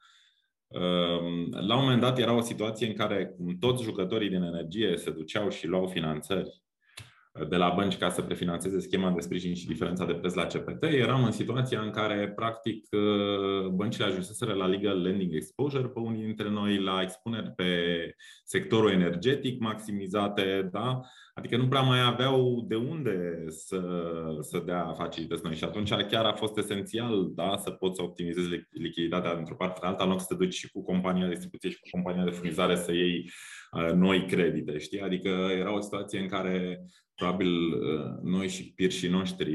[0.66, 5.10] um, la un moment dat era o situație în care toți jucătorii din energie se
[5.10, 6.62] duceau și luau finanțări
[7.48, 10.82] de la bănci ca să prefinanțeze schema de sprijin și diferența de preț la CPT,
[10.82, 12.88] eram în situația în care, practic,
[13.72, 17.66] băncile ajunseseră la legal lending exposure pe unii dintre noi, la expuneri pe
[18.44, 21.00] sectorul energetic maximizate, da?
[21.34, 23.80] Adică nu prea mai aveau de unde să,
[24.40, 28.48] să dea facilități noi și atunci chiar a fost esențial da, să poți să optimizezi
[28.70, 31.70] lichiditatea dintr-o parte în alta, în loc să te duci și cu compania de distribuție
[31.70, 33.30] și cu compania de furnizare să iei
[33.72, 35.00] uh, noi credite, știi?
[35.00, 35.28] Adică
[35.58, 36.84] era o situație în care
[37.20, 39.52] probabil uh, noi și pirșii noștri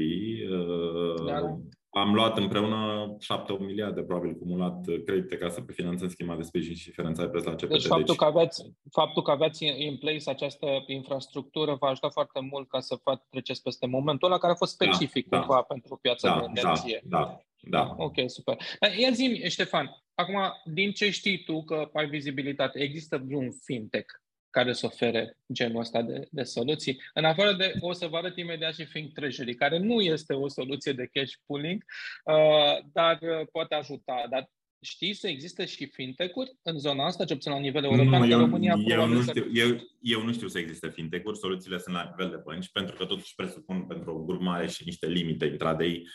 [0.50, 1.58] uh, da.
[2.00, 2.78] am luat împreună
[3.18, 7.44] 7 miliarde, probabil, cumulat credite ca să prefinanțăm schema de sprijin și diferența de preț
[7.44, 7.68] la CPT.
[7.68, 8.16] Deci faptul, deci...
[8.16, 13.00] Că aveți, faptul că aveți în place această infrastructură v-a ajutat foarte mult ca să
[13.30, 15.62] treceți peste momentul ăla care a fost da, specific da, cumva da.
[15.62, 17.00] pentru piața da, de energie.
[17.04, 17.94] Da, da, da.
[17.96, 18.56] Ok, super.
[18.98, 24.08] Ia zi Ștefan, acum, din ce știi tu că ai vizibilitate, există vreun fintech
[24.56, 27.00] care să ofere genul ăsta de, de soluții.
[27.14, 30.48] În afară de, o să vă arăt imediat și Think Treasury, care nu este o
[30.48, 31.84] soluție de cash pooling,
[32.24, 34.26] uh, dar uh, poate ajuta.
[34.30, 34.50] Dar
[34.80, 38.38] știți să există și fintech-uri în zona asta, ce puțin la nivel european, nu, eu,
[38.38, 39.68] România eu nu, știu, eu,
[40.00, 43.34] eu nu știu să existe fintech-uri, soluțiile sunt la nivel de bănci, pentru că totuși
[43.34, 46.08] presupun pentru o grup mare și niște limite intradei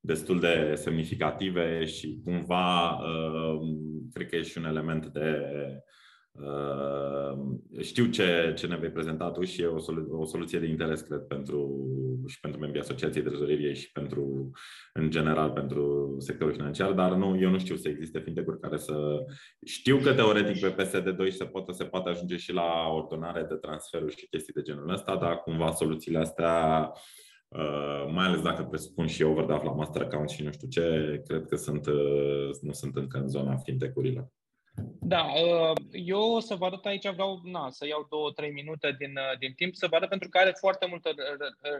[0.00, 3.60] destul de semnificative și cumva uh,
[4.12, 5.84] cred că e și un element de Uh,
[7.80, 11.00] știu ce, ce ne vei prezenta tu și e o, solu- o soluție de interes,
[11.00, 11.86] cred, pentru,
[12.26, 14.50] și pentru membrii Asociației Trezoreriei și pentru,
[14.92, 19.24] în general, pentru sectorul financiar, dar nu, eu nu știu să existe fintech care să...
[19.64, 24.16] Știu că teoretic pe PSD2 se poate, se poate ajunge și la ordonare de transferuri
[24.16, 26.92] și chestii de genul ăsta, dar cumva soluțiile astea
[27.48, 31.46] Uh, mai ales dacă presupun și overdraft la master account și nu știu ce, cred
[31.46, 34.28] că sunt, uh, nu sunt încă în zona fintech-urilor.
[35.00, 38.94] Da, uh, eu o să vă arăt aici, vreau na, să iau două, trei minute
[38.98, 41.14] din, uh, din timp să vă arăt pentru că are foarte multă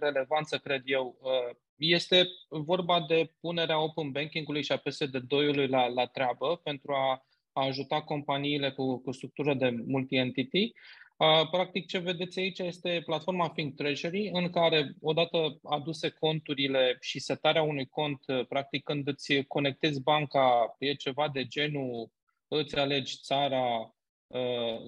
[0.01, 1.19] relevanță, cred eu.
[1.21, 7.27] Uh, este vorba de punerea open banking-ului și a PSD2-ului la, la treabă pentru a,
[7.53, 10.73] a ajuta companiile cu, cu structură de multi-entity
[11.51, 17.63] Practic, ce vedeți aici este platforma Think Treasury, în care, odată aduse conturile și setarea
[17.63, 22.11] unui cont, practic, când îți conectezi banca, e ceva de genul,
[22.49, 23.95] îți alegi țara,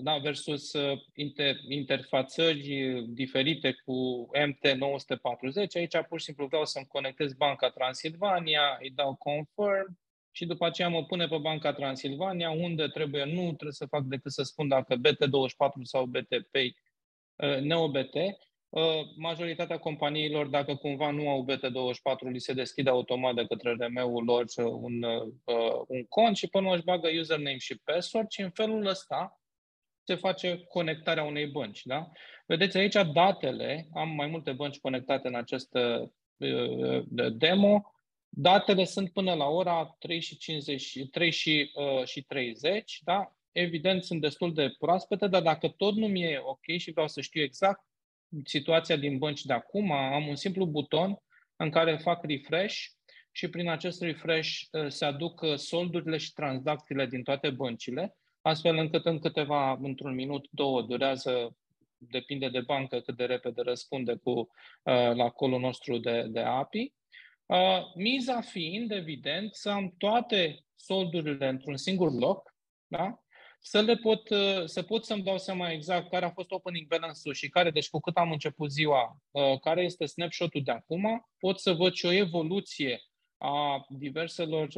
[0.02, 0.72] da, versus
[1.14, 5.68] inter, interfațări diferite cu MT940.
[5.74, 9.98] Aici pur și simplu vreau să-mi conectez Banca Transilvania, îi dau confirm
[10.38, 14.32] și după aceea mă pune pe Banca Transilvania, unde trebuie, nu trebuie să fac decât
[14.32, 18.14] să spun dacă BT24 sau BTP, uh, NeoBT.
[18.68, 18.82] Uh,
[19.16, 24.44] majoritatea companiilor, dacă cumva nu au BT24, li se deschide automat de către RM-ul lor
[24.56, 29.40] un, uh, un cont și până își bagă username și password și în felul ăsta
[30.02, 31.82] se face conectarea unei bănci.
[31.84, 32.10] Da?
[32.46, 36.12] Vedeți aici datele, am mai multe bănci conectate în această
[37.32, 37.92] demo,
[38.28, 43.32] Datele sunt până la ora 3 și, 50, 3 și, uh, și 30, da?
[43.52, 47.42] Evident, sunt destul de proaspete, dar dacă tot nu mi-e ok și vreau să știu
[47.42, 47.84] exact
[48.44, 51.16] situația din bănci de acum, am un simplu buton
[51.56, 52.76] în care fac refresh
[53.32, 58.76] și prin acest refresh uh, se aduc uh, soldurile și tranzacțiile din toate băncile, astfel
[58.76, 61.56] încât în câteva, într-un minut, două, durează,
[61.96, 64.46] depinde de bancă cât de repede răspunde cu uh,
[65.14, 66.92] la colul nostru de, de API.
[67.46, 72.54] Uh, miza fiind, evident, să am toate soldurile într-un singur loc,
[72.86, 73.22] da?
[73.58, 77.34] Să le pot, uh, să pot să-mi dau seama exact care a fost opening balance-ul
[77.34, 81.60] și care, deci cu cât am început ziua, uh, care este snapshot-ul de acum, pot
[81.60, 83.00] să văd și o evoluție
[83.38, 84.68] a diverselor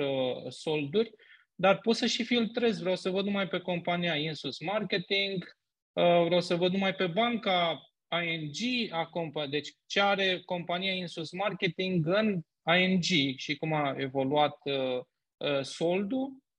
[0.48, 1.10] solduri,
[1.54, 2.80] dar pot să și filtrez.
[2.80, 5.56] Vreau să văd numai pe compania Insus Marketing,
[5.92, 12.06] vreau să văd numai pe banca ING, a compa- deci ce are compania Insus Marketing
[12.06, 12.40] în
[12.78, 15.00] ING și cum a evoluat uh,
[15.36, 16.49] uh, soldul, uh,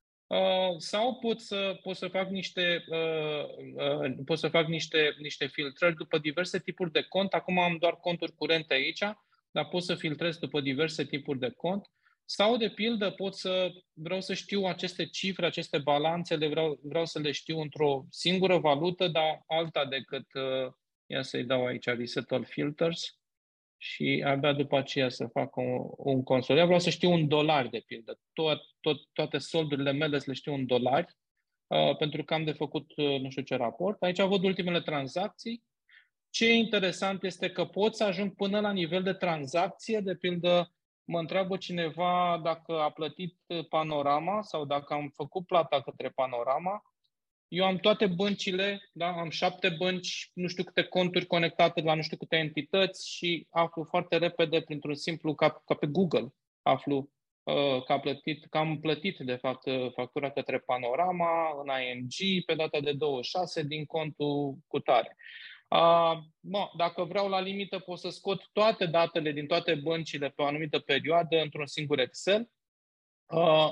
[0.77, 5.95] sau pot să, pot să fac niște, uh, uh, pot să fac niște, niște filtrări
[5.95, 7.34] după diverse tipuri de cont.
[7.34, 9.03] Acum am doar conturi curente aici,
[9.51, 11.91] dar pot să filtrez după diverse tipuri de cont.
[12.25, 17.05] Sau, de pildă, pot să vreau să știu aceste cifre, aceste balanțe, le vreau, vreau
[17.05, 20.71] să le știu într-o singură valută, dar alta decât, uh,
[21.05, 23.20] ia să-i dau aici Reset All Filters,
[23.84, 26.65] și abia după aceea să fac un, un consolidat.
[26.65, 28.19] Vreau să știu un dolar, de pildă.
[28.34, 31.05] Tot, tot, toate soldurile mele să le știu un dolar,
[31.67, 34.03] uh, pentru că am de făcut uh, nu știu ce raport.
[34.03, 35.63] Aici văd ultimele tranzacții.
[36.29, 40.73] Ce e interesant este că pot să ajung până la nivel de tranzacție, de pildă
[41.03, 43.38] mă întreabă cineva dacă a plătit
[43.69, 46.90] panorama sau dacă am făcut plata către panorama
[47.52, 49.08] eu am toate băncile, da?
[49.08, 53.84] am șapte bănci, nu știu câte conturi conectate la nu știu câte entități și aflu
[53.84, 57.10] foarte repede printr-un simplu, ca, ca pe Google, aflu
[57.43, 62.43] uh, că, a plătit, că am plătit, de fapt, uh, factura către Panorama, în ING,
[62.45, 65.16] pe data de 26 din contul cu tare.
[65.68, 70.41] Uh, no, dacă vreau la limită, pot să scot toate datele din toate băncile pe
[70.41, 72.49] o anumită perioadă într-un singur Excel.
[73.26, 73.70] Uh,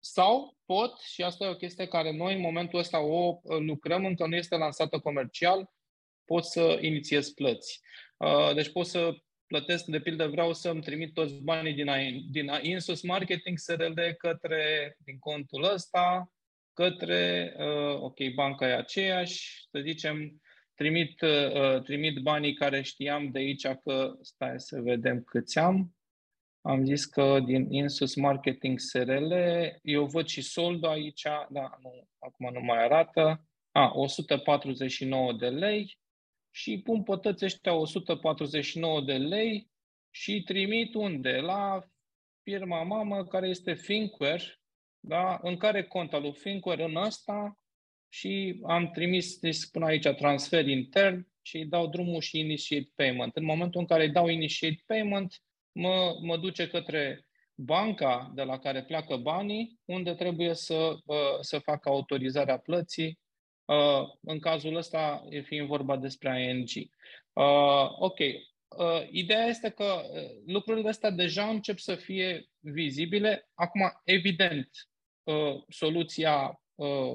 [0.00, 4.04] sau pot, și asta e o chestie care noi în momentul ăsta o uh, lucrăm,
[4.04, 5.70] încă nu este lansată comercial,
[6.24, 7.80] pot să inițiez plăți.
[8.16, 9.14] Uh, deci pot să
[9.46, 11.90] plătesc, de pildă vreau să-mi trimit toți banii din,
[12.30, 16.32] din Insus Marketing SRL către, din contul ăsta,
[16.72, 20.42] către, uh, ok, banca e aceeași, să zicem,
[20.74, 21.20] trimit,
[21.84, 25.94] trimit banii care știam de aici că, stai să vedem câți am,
[26.60, 29.32] am zis că din Insus Marketing SRL,
[29.82, 35.98] eu văd și soldul aici, da, nu, acum nu mai arată, a, 149 de lei
[36.50, 39.70] și pun potăți ăștia 149 de lei
[40.10, 41.30] și trimit unde?
[41.30, 41.84] La
[42.42, 44.60] firma mamă care este Thinkware,
[45.00, 45.38] da?
[45.42, 47.58] în care cont al lui Thinkware în ăsta
[48.08, 53.36] și am trimis, spun aici, transfer intern și îi dau drumul și initiate payment.
[53.36, 55.42] În momentul în care îi dau initiate payment,
[55.72, 60.96] mă, mă duce către banca de la care pleacă banii, unde trebuie să,
[61.40, 63.18] să facă autorizarea plății,
[64.20, 66.68] în cazul ăsta e fiind vorba despre ING.
[67.98, 68.18] Ok,
[69.10, 70.02] ideea este că
[70.46, 73.48] lucrurile astea deja încep să fie vizibile.
[73.54, 74.70] Acum, evident,
[75.68, 76.60] soluția,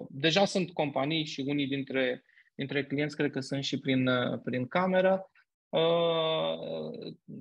[0.09, 2.23] deja sunt companii și unii dintre,
[2.55, 4.09] dintre clienți cred că sunt și prin,
[4.43, 5.34] prin cameră, Uh,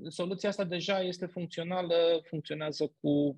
[0.08, 3.36] soluția asta deja este funcțională, funcționează cu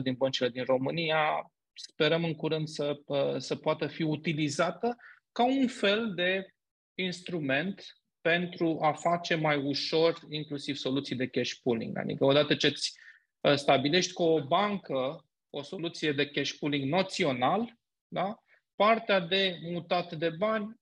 [0.00, 1.52] 90% din băncile din România.
[1.72, 4.96] Sperăm în curând să, uh, să poată fi utilizată
[5.32, 6.54] ca un fel de
[6.94, 7.84] instrument
[8.20, 11.98] pentru a face mai ușor inclusiv soluții de cash pooling.
[11.98, 12.98] Adică odată ce îți
[13.40, 18.38] uh, stabilești cu o bancă o soluție de cash pooling noțional, da?
[18.76, 20.80] partea de mutat de bani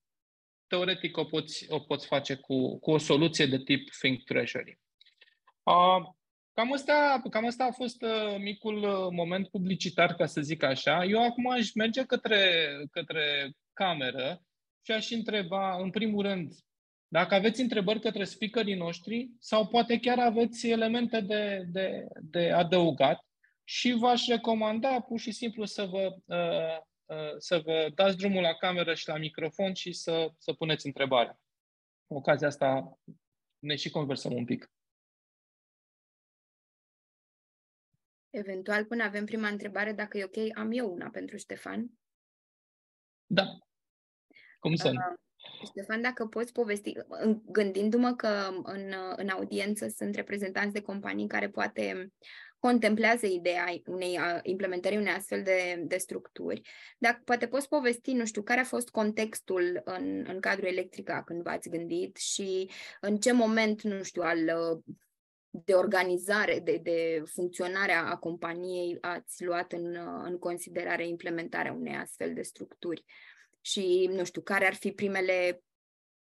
[0.73, 4.79] teoretic o poți, o poți face cu, cu o soluție de tip Think Treasury.
[5.63, 6.13] Uh,
[6.53, 11.05] cam, asta, cam asta a fost uh, micul uh, moment publicitar, ca să zic așa.
[11.05, 14.43] Eu acum aș merge către, către cameră
[14.83, 16.53] și aș întreba, în primul rând,
[17.09, 23.27] dacă aveți întrebări către speakerii noștri sau poate chiar aveți elemente de, de, de adăugat
[23.65, 26.79] și v-aș recomanda pur și simplu să vă, uh, uh,
[27.39, 31.41] să vă dați drumul la cameră și la microfon și să, să puneți întrebarea.
[32.07, 32.99] Cu ocazia asta
[33.59, 34.71] ne și conversăm un pic.
[38.31, 41.91] Eventual, până avem prima întrebare, dacă e ok, am eu una pentru Ștefan.
[43.27, 43.59] Da.
[44.59, 45.01] Cum să nu?
[45.01, 45.19] Uh,
[45.65, 46.93] Ștefan, dacă poți povesti,
[47.45, 52.13] gândindu-mă că în, în audiență sunt reprezentanți de companii care poate
[52.59, 56.61] contemplează ideea unei implementării unei astfel de, de structuri.
[56.99, 61.43] Dacă poate poți povesti, nu știu, care a fost contextul în, în cadrul Electrica când
[61.43, 64.39] v-ați gândit și în ce moment, nu știu, al
[65.55, 72.35] de organizare, de, de funcționare a companiei ați luat în, în considerare implementarea unei astfel
[72.35, 73.05] de structuri
[73.65, 75.65] și, nu știu, care ar fi primele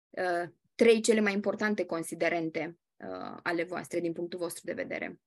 [0.10, 5.20] uh, trei cele mai importante considerente uh, ale voastre din punctul vostru de vedere.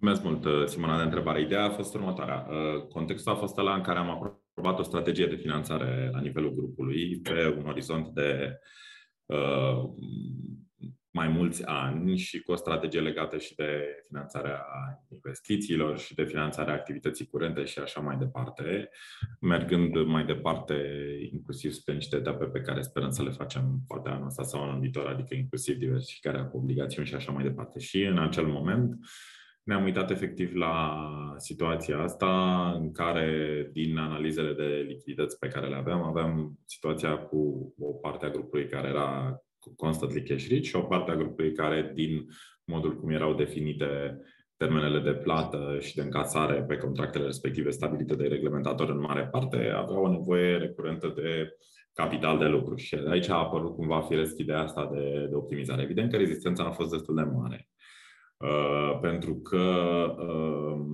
[0.00, 1.40] Mulțumesc mult, uh, Simona, de întrebare.
[1.40, 2.46] Ideea a fost următoarea.
[2.48, 6.54] Uh, contextul a fost ăla în care am aprobat o strategie de finanțare la nivelul
[6.54, 8.58] grupului pe un orizont de
[9.26, 9.94] uh,
[11.14, 14.64] mai mulți ani și cu o strategie legată și de finanțarea
[15.12, 18.88] investițiilor și de finanțarea activității curente și așa mai departe,
[19.40, 20.74] mergând mai departe
[21.32, 24.80] inclusiv spre niște etape pe care sperăm să le facem poate anul ăsta sau anul
[24.80, 27.78] viitor, adică inclusiv diversificarea cu obligațiuni și așa mai departe.
[27.78, 28.98] Și în acel moment
[29.62, 30.98] ne-am uitat efectiv la
[31.36, 37.72] situația asta în care din analizele de lichidități pe care le aveam, aveam situația cu
[37.78, 39.38] o parte a grupului care era
[39.76, 42.26] constantly cash rich și o parte a grupului care, din
[42.64, 44.20] modul cum erau definite
[44.56, 49.72] termenele de plată și de încasare pe contractele respective stabilite de reglementator în mare parte,
[49.76, 51.56] aveau o nevoie recurentă de
[51.92, 52.76] capital de lucru.
[52.76, 55.82] Și aici a apărut cumva firesc ideea asta de, de optimizare.
[55.82, 57.68] Evident că rezistența a fost destul de mare.
[58.36, 59.58] Uh, pentru că
[60.18, 60.84] uh,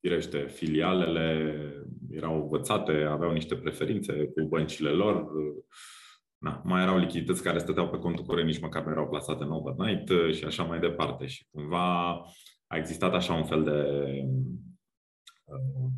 [0.00, 1.62] firește, filialele
[2.10, 5.64] erau învățate, aveau niște preferințe cu băncile lor, uh,
[6.38, 9.50] na, mai erau lichidități care stăteau pe contul curent, nici măcar nu erau plasate în
[9.50, 11.26] overnight uh, și așa mai departe.
[11.26, 12.10] Și cumva
[12.66, 13.82] a existat așa un fel de
[15.44, 15.90] uh,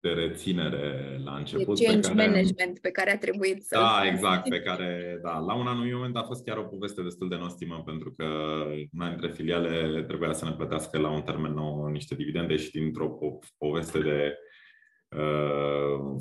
[0.00, 1.78] de reținere la început.
[1.78, 3.78] De change pe care, management pe care a trebuit să...
[3.78, 7.28] Da, exact, pe care, da, la un anumit moment a fost chiar o poveste destul
[7.28, 8.24] de nostimă, pentru că
[8.92, 13.08] una dintre filiale trebuia să ne plătească la un termen nou niște dividende și dintr-o
[13.08, 14.41] po- poveste de uh,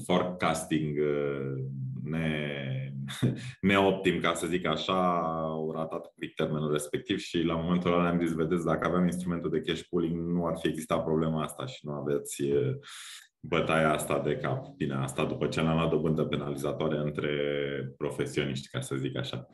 [0.05, 1.63] forecasting uh,
[2.03, 2.93] ne,
[3.61, 8.19] neoptim, ca să zic așa, au ratat cu termenul respectiv și la momentul ăla ne-am
[8.19, 11.79] zis, vedeți, dacă aveam instrumentul de cash pooling, nu ar fi existat problema asta și
[11.81, 12.43] nu aveți
[13.39, 14.67] bătaia asta de cap.
[14.75, 17.31] Bine, asta după ce am luat dobândă penalizatoare între
[17.97, 19.47] profesioniști, ca să zic așa.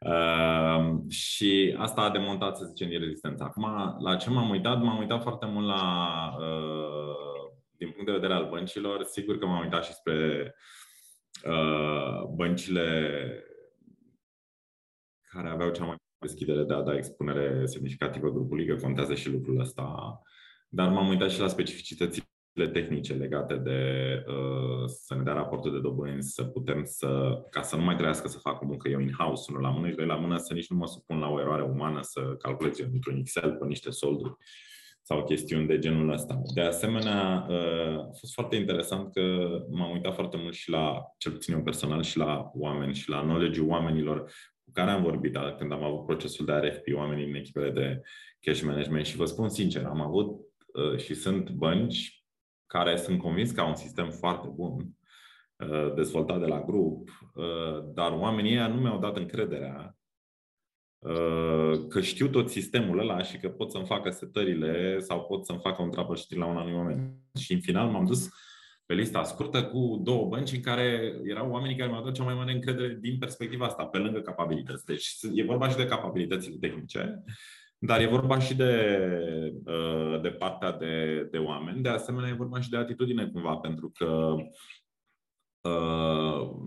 [0.00, 3.44] Uh, și asta a demontat, să zicem, din rezistența.
[3.44, 3.66] Acum,
[3.98, 4.82] la ce m-am uitat?
[4.82, 5.84] M-am uitat foarte mult la,
[6.38, 7.47] uh,
[7.78, 10.54] din punct de vedere al băncilor, sigur că m-am uitat și spre
[11.44, 13.20] uh, băncile
[15.28, 19.60] care aveau cea mai deschidere de a da expunere semnificativă grupului, că contează și lucrul
[19.60, 20.18] ăsta,
[20.68, 22.24] dar m-am uitat și la specificitățile
[22.72, 23.80] tehnice legate de
[24.26, 28.28] uh, să ne dea raportul de dobânzi, să putem să, ca să nu mai trebuiască
[28.28, 30.70] să fac o muncă eu in-house, unul la mână și doi la mână, să nici
[30.70, 34.36] nu mă supun la o eroare umană, să calculez într-un Excel pe niște solduri
[35.08, 36.42] sau chestiuni de genul ăsta.
[36.54, 41.32] De asemenea, uh, a fost foarte interesant că m-am uitat foarte mult și la, cel
[41.32, 44.20] puțin eu personal, și la oameni și la knowledge oamenilor
[44.64, 48.02] cu care am vorbit când am avut procesul de RFP, oamenii în echipele de
[48.40, 52.24] cash management și vă spun sincer, am avut uh, și sunt bănci
[52.66, 54.86] care sunt convins că au un sistem foarte bun
[55.56, 57.10] uh, dezvoltat de la grup,
[57.94, 59.97] dar oamenii ăia nu mi-au dat încrederea Uh,
[61.88, 65.82] că știu tot sistemul ăla și că pot să-mi facă setările sau pot să-mi facă
[65.82, 67.12] un troubleshooting la un anumit moment.
[67.40, 68.28] Și în final m-am dus
[68.86, 72.34] pe lista scurtă cu două bănci în care erau oamenii care mi-au dat cea mai
[72.34, 74.84] mare încredere din perspectiva asta, pe lângă capabilități.
[74.84, 77.22] Deci e vorba și de capabilitățile tehnice,
[77.78, 79.02] dar e vorba și de,
[79.64, 81.82] uh, de partea de, de oameni.
[81.82, 84.46] De asemenea, e vorba și de atitudine cumva, pentru că Uh,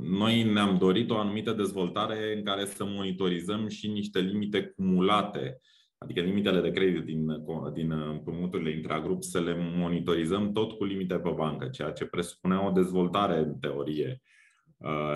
[0.02, 5.60] noi ne-am dorit o anumită dezvoltare în care să monitorizăm și niște limite cumulate,
[5.98, 7.26] adică limitele de credit din,
[7.74, 12.72] din împrumuturile intragrup, să le monitorizăm tot cu limite pe bancă, ceea ce presupunea o
[12.72, 14.22] dezvoltare în teorie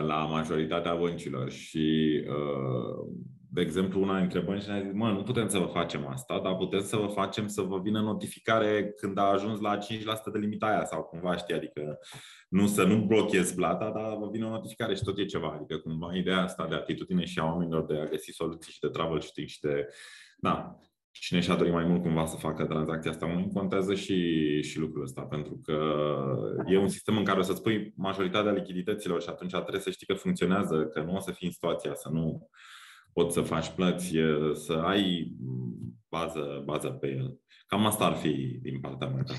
[0.06, 1.50] la majoritatea băncilor.
[1.50, 2.22] Și
[3.56, 6.56] de exemplu, una dintre bănci ne-a zis, mă, nu putem să vă facem asta, dar
[6.56, 9.82] putem să vă facem să vă vină notificare când a ajuns la 5%
[10.32, 12.00] de limita aia sau cumva, știi, adică
[12.50, 15.54] nu să nu blochezi plata, dar vă vine o notificare și tot e ceva.
[15.56, 18.88] Adică cumva ideea asta de atitudine și a oamenilor de a găsi soluții și de
[18.88, 19.88] troubleshooting și de,
[20.38, 20.80] da,
[21.12, 25.04] cine și-a dorit mai mult cumva să facă tranzacția asta, mă contează și, și lucrul
[25.04, 25.78] ăsta, pentru că
[26.68, 30.08] e un sistem în care o să-ți pui majoritatea lichidităților și atunci trebuie să știi
[30.08, 32.50] că funcționează, că nu o să fii în situația să nu
[33.16, 34.16] poți să faci plăți,
[34.54, 35.32] să ai
[36.10, 37.40] bază, bază pe el.
[37.68, 39.34] Cam asta ar fi din partea mea ca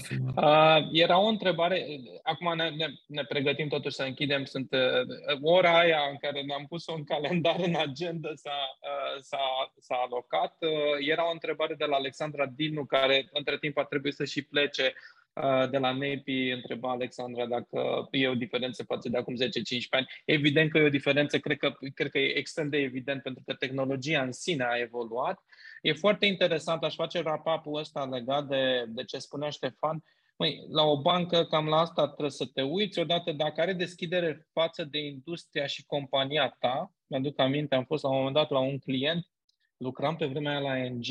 [0.77, 1.87] uh, Era o întrebare,
[2.23, 6.67] acum ne, ne, ne pregătim totuși să închidem, sunt uh, ora aia în care ne-am
[6.69, 10.57] pus-o în calendar, în agenda s-a, uh, s-a, s-a alocat.
[10.61, 14.43] Uh, era o întrebare de la Alexandra Dinu, care între timp a trebuit să și
[14.43, 15.16] plece Uh,
[15.71, 19.39] de la NEPI întreba Alexandra dacă e o diferență față de acum 10-15
[19.91, 20.07] ani.
[20.25, 23.55] Evident că e o diferență, cred că, cred că e extrem de evident pentru că
[23.55, 25.43] tehnologia în sine a evoluat.
[25.83, 30.05] E foarte interesant, aș face rapapul ăsta legat de, de ce spunea Ștefan.
[30.39, 32.99] Măi, la o bancă, cam la asta trebuie să te uiți.
[32.99, 38.09] Odată, dacă are deschidere față de industria și compania ta, mi-aduc aminte, am fost la
[38.09, 39.27] un moment dat la un client,
[39.77, 41.05] lucram pe vremea aia la NG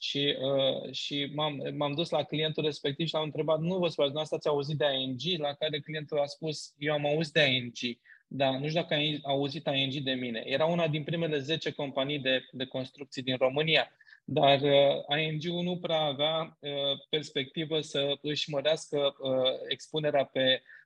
[0.00, 4.20] și, uh, și m-am, m-am dus la clientul respectiv și l-am întrebat, nu vă spune,
[4.20, 5.40] asta ați auzit de ING?
[5.40, 9.20] La care clientul a spus, eu am auzit de ING, dar nu știu dacă ai
[9.22, 10.42] auzit ING de mine.
[10.44, 13.90] Era una din primele 10 companii de, de construcții din România,
[14.24, 16.70] dar uh, ING-ul nu prea avea uh,
[17.08, 20.79] perspectivă să își mărească uh, expunerea pe Uh,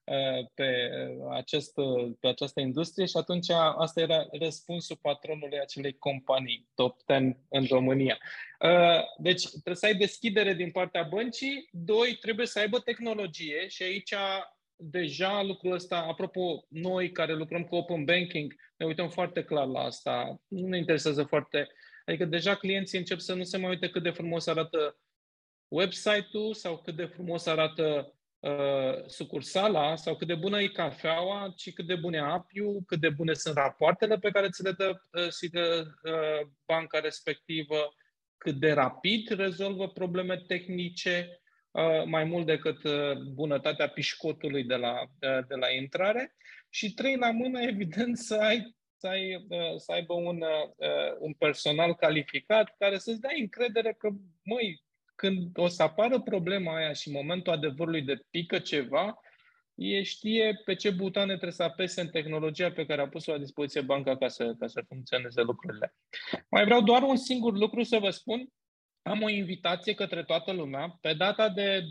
[0.55, 0.91] pe,
[1.31, 1.73] acest,
[2.21, 8.19] pe această industrie și atunci asta era răspunsul patronului acelei companii, top 10 în România.
[8.61, 13.83] Uh, deci trebuie să ai deschidere din partea băncii, doi, trebuie să aibă tehnologie și
[13.83, 14.15] aici
[14.77, 19.81] deja lucrul ăsta, apropo, noi care lucrăm cu open banking, ne uităm foarte clar la
[19.81, 20.41] asta.
[20.49, 21.69] Nu ne interesează foarte...
[22.05, 24.99] Adică deja clienții încep să nu se mai uite cât de frumos arată
[25.69, 31.73] website-ul sau cât de frumos arată uh, sucursala sau cât de bună e cafeaua, ci
[31.73, 35.01] cât de bun e apiu, cât de bune sunt rapoartele pe care ți le dă,
[35.13, 37.95] uh, dă uh, banca respectivă,
[38.37, 41.41] cât de rapid rezolvă probleme tehnice,
[41.71, 46.35] uh, mai mult decât uh, bunătatea pișcotului de la, uh, de la intrare.
[46.71, 48.75] Și trei la mână, evident, să ai
[49.05, 54.09] să, ai, uh, să aibă un, uh, un personal calificat care să-ți dea încredere că,
[54.45, 54.83] măi,
[55.15, 59.19] când o să apară problema aia și în momentul adevărului de pică ceva,
[59.75, 63.39] e știe pe ce butoane trebuie să apese în tehnologia pe care a pus-o la
[63.39, 65.95] dispoziție banca ca să, ca să funcționeze lucrurile.
[66.51, 68.49] Mai vreau doar un singur lucru să vă spun.
[69.03, 70.99] Am o invitație către toată lumea.
[71.01, 71.87] Pe data de 29-30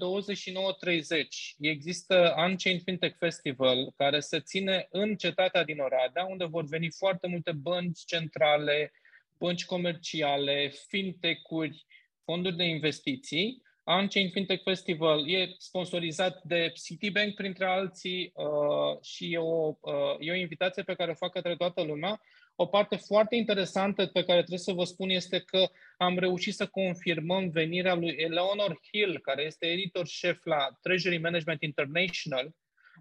[1.59, 7.27] există Unchained Fintech Festival care se ține în cetatea din Oradea, unde vor veni foarte
[7.27, 8.91] multe bănci centrale,
[9.37, 11.85] bănci comerciale, fintech-uri,
[12.23, 13.61] fonduri de investiții.
[13.85, 20.31] Unchained Fintech Festival e sponsorizat de Citibank, printre alții, uh, și e o, uh, e
[20.31, 22.21] o invitație pe care o fac către toată lumea.
[22.55, 26.67] O parte foarte interesantă pe care trebuie să vă spun este că am reușit să
[26.67, 32.55] confirmăm venirea lui Eleanor Hill, care este editor șef la Treasury Management International,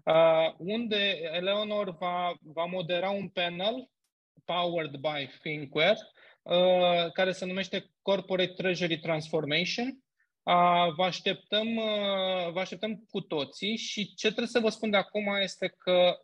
[0.05, 3.89] uh, unde Eleanor va, va modera un panel
[4.45, 5.97] powered by Thinkware,
[6.43, 9.85] Uh, care se numește Corporate Treasury Transformation.
[10.43, 14.97] Uh, vă așteptăm, uh, vă așteptăm cu toții și ce trebuie să vă spun de
[14.97, 16.17] acum este că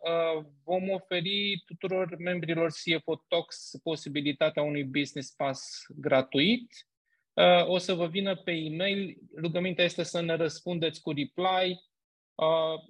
[0.64, 6.72] vom oferi tuturor membrilor CFO Talks posibilitatea unui business pass gratuit.
[7.66, 9.18] O să vă vină pe e-mail.
[9.36, 11.89] Rugămintea este să ne răspundeți cu reply Uh,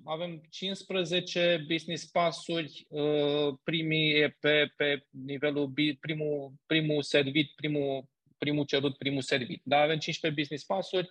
[0.04, 8.04] avem 15 business pasuri, uh, primii pe, pe nivelul primul, primul servit, primul,
[8.38, 9.60] primul cerut, primul servit.
[9.64, 11.08] Da, avem 15 business pasuri,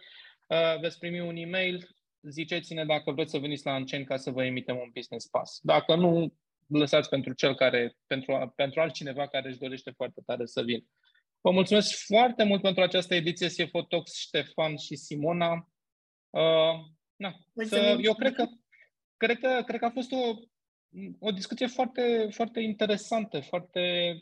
[0.48, 4.46] uh, veți primi un e-mail, ziceți-ne dacă vreți să veniți la Ancen ca să vă
[4.46, 5.60] emitem un business pass.
[5.62, 6.34] Dacă nu,
[6.68, 10.84] lăsați pentru cel care, pentru, pentru altcineva care își dorește foarte tare să vină.
[11.42, 15.70] Vă mulțumesc foarte mult pentru această ediție CFO Talks, Ștefan și Simona.
[17.20, 18.46] Na, să, eu cred că,
[19.18, 20.40] cred, că, cred că a fost o,
[21.20, 24.14] o discuție foarte, foarte interesantă, foarte,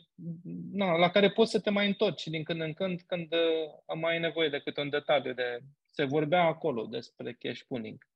[0.72, 4.12] na, la care poți să te mai întorci din când în când, când uh, mai
[4.12, 5.32] ai nevoie de câte un detaliu.
[5.32, 8.06] De, se vorbea acolo despre cash pooling.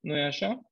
[0.00, 0.70] Nu e așa?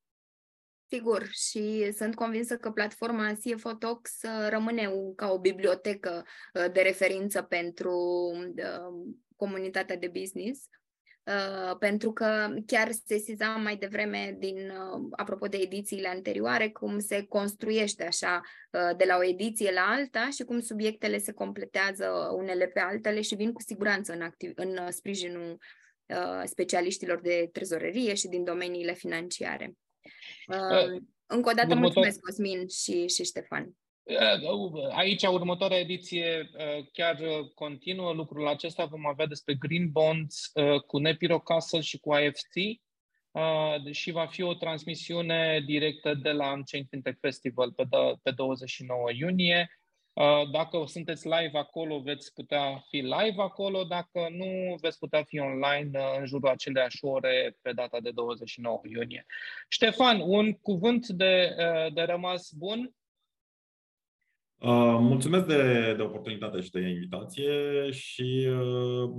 [0.87, 6.81] Sigur, și sunt convinsă că platforma CFO Talks uh, rămâne ca o bibliotecă uh, de
[6.81, 7.95] referință pentru
[9.35, 10.67] comunitatea de business
[11.25, 16.99] Uh, pentru că chiar se sesizam mai devreme din, uh, apropo de edițiile anterioare, cum
[16.99, 22.05] se construiește așa uh, de la o ediție la alta și cum subiectele se completează
[22.35, 25.57] unele pe altele și vin cu siguranță în, activ- în uh, sprijinul
[26.05, 29.73] uh, specialiștilor de trezorerie și din domeniile financiare.
[30.47, 31.79] Uh, încă o dată Următor...
[31.79, 33.75] mulțumesc, Cosmin și, și Ștefan.
[34.91, 36.49] Aici, următoarea ediție
[36.91, 37.17] chiar
[37.55, 38.85] continuă lucrul acesta.
[38.85, 40.51] Vom avea despre Green Bonds
[40.87, 42.81] cu Nepiro Castle și cu IFC
[43.91, 47.87] și va fi o transmisiune directă de la Unchained Fintech Festival pe,
[48.23, 49.69] pe 29 iunie.
[50.51, 53.83] Dacă sunteți live acolo, veți putea fi live acolo.
[53.83, 55.89] Dacă nu, veți putea fi online
[56.19, 59.25] în jurul aceleași ore pe data de 29 iunie.
[59.69, 61.55] Ștefan, un cuvânt de,
[61.93, 63.02] de rămas bun Uh,
[64.99, 67.51] mulțumesc de, de oportunitate și de invitație
[67.91, 69.09] și uh,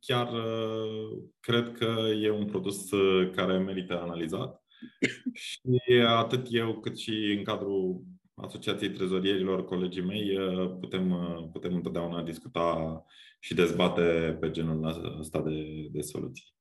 [0.00, 2.88] chiar uh, cred că e un produs
[3.34, 4.62] care merită analizat
[5.48, 5.60] și
[6.06, 10.38] atât eu cât și în cadrul Asociației Trezorierilor, colegii mei,
[10.80, 11.14] putem,
[11.52, 13.04] putem întotdeauna discuta
[13.40, 16.54] și dezbate pe genul ăsta de, de soluții.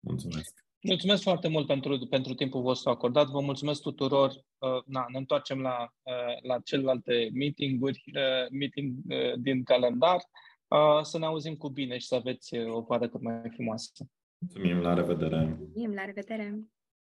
[0.00, 0.69] Mulțumesc!
[0.82, 3.28] Mulțumesc foarte mult pentru, pentru timpul vostru acordat.
[3.28, 4.30] Vă mulțumesc tuturor.
[4.30, 8.94] Uh, na, ne întoarcem la, uh, la celelalte meeting-uri uh, meeting
[9.36, 10.18] din calendar.
[11.02, 13.92] Să ne auzim cu bine și să aveți o pară cât mai frumoasă.
[14.38, 15.56] Mulțumim, la revedere!
[15.58, 16.64] Mulțumim, la revedere!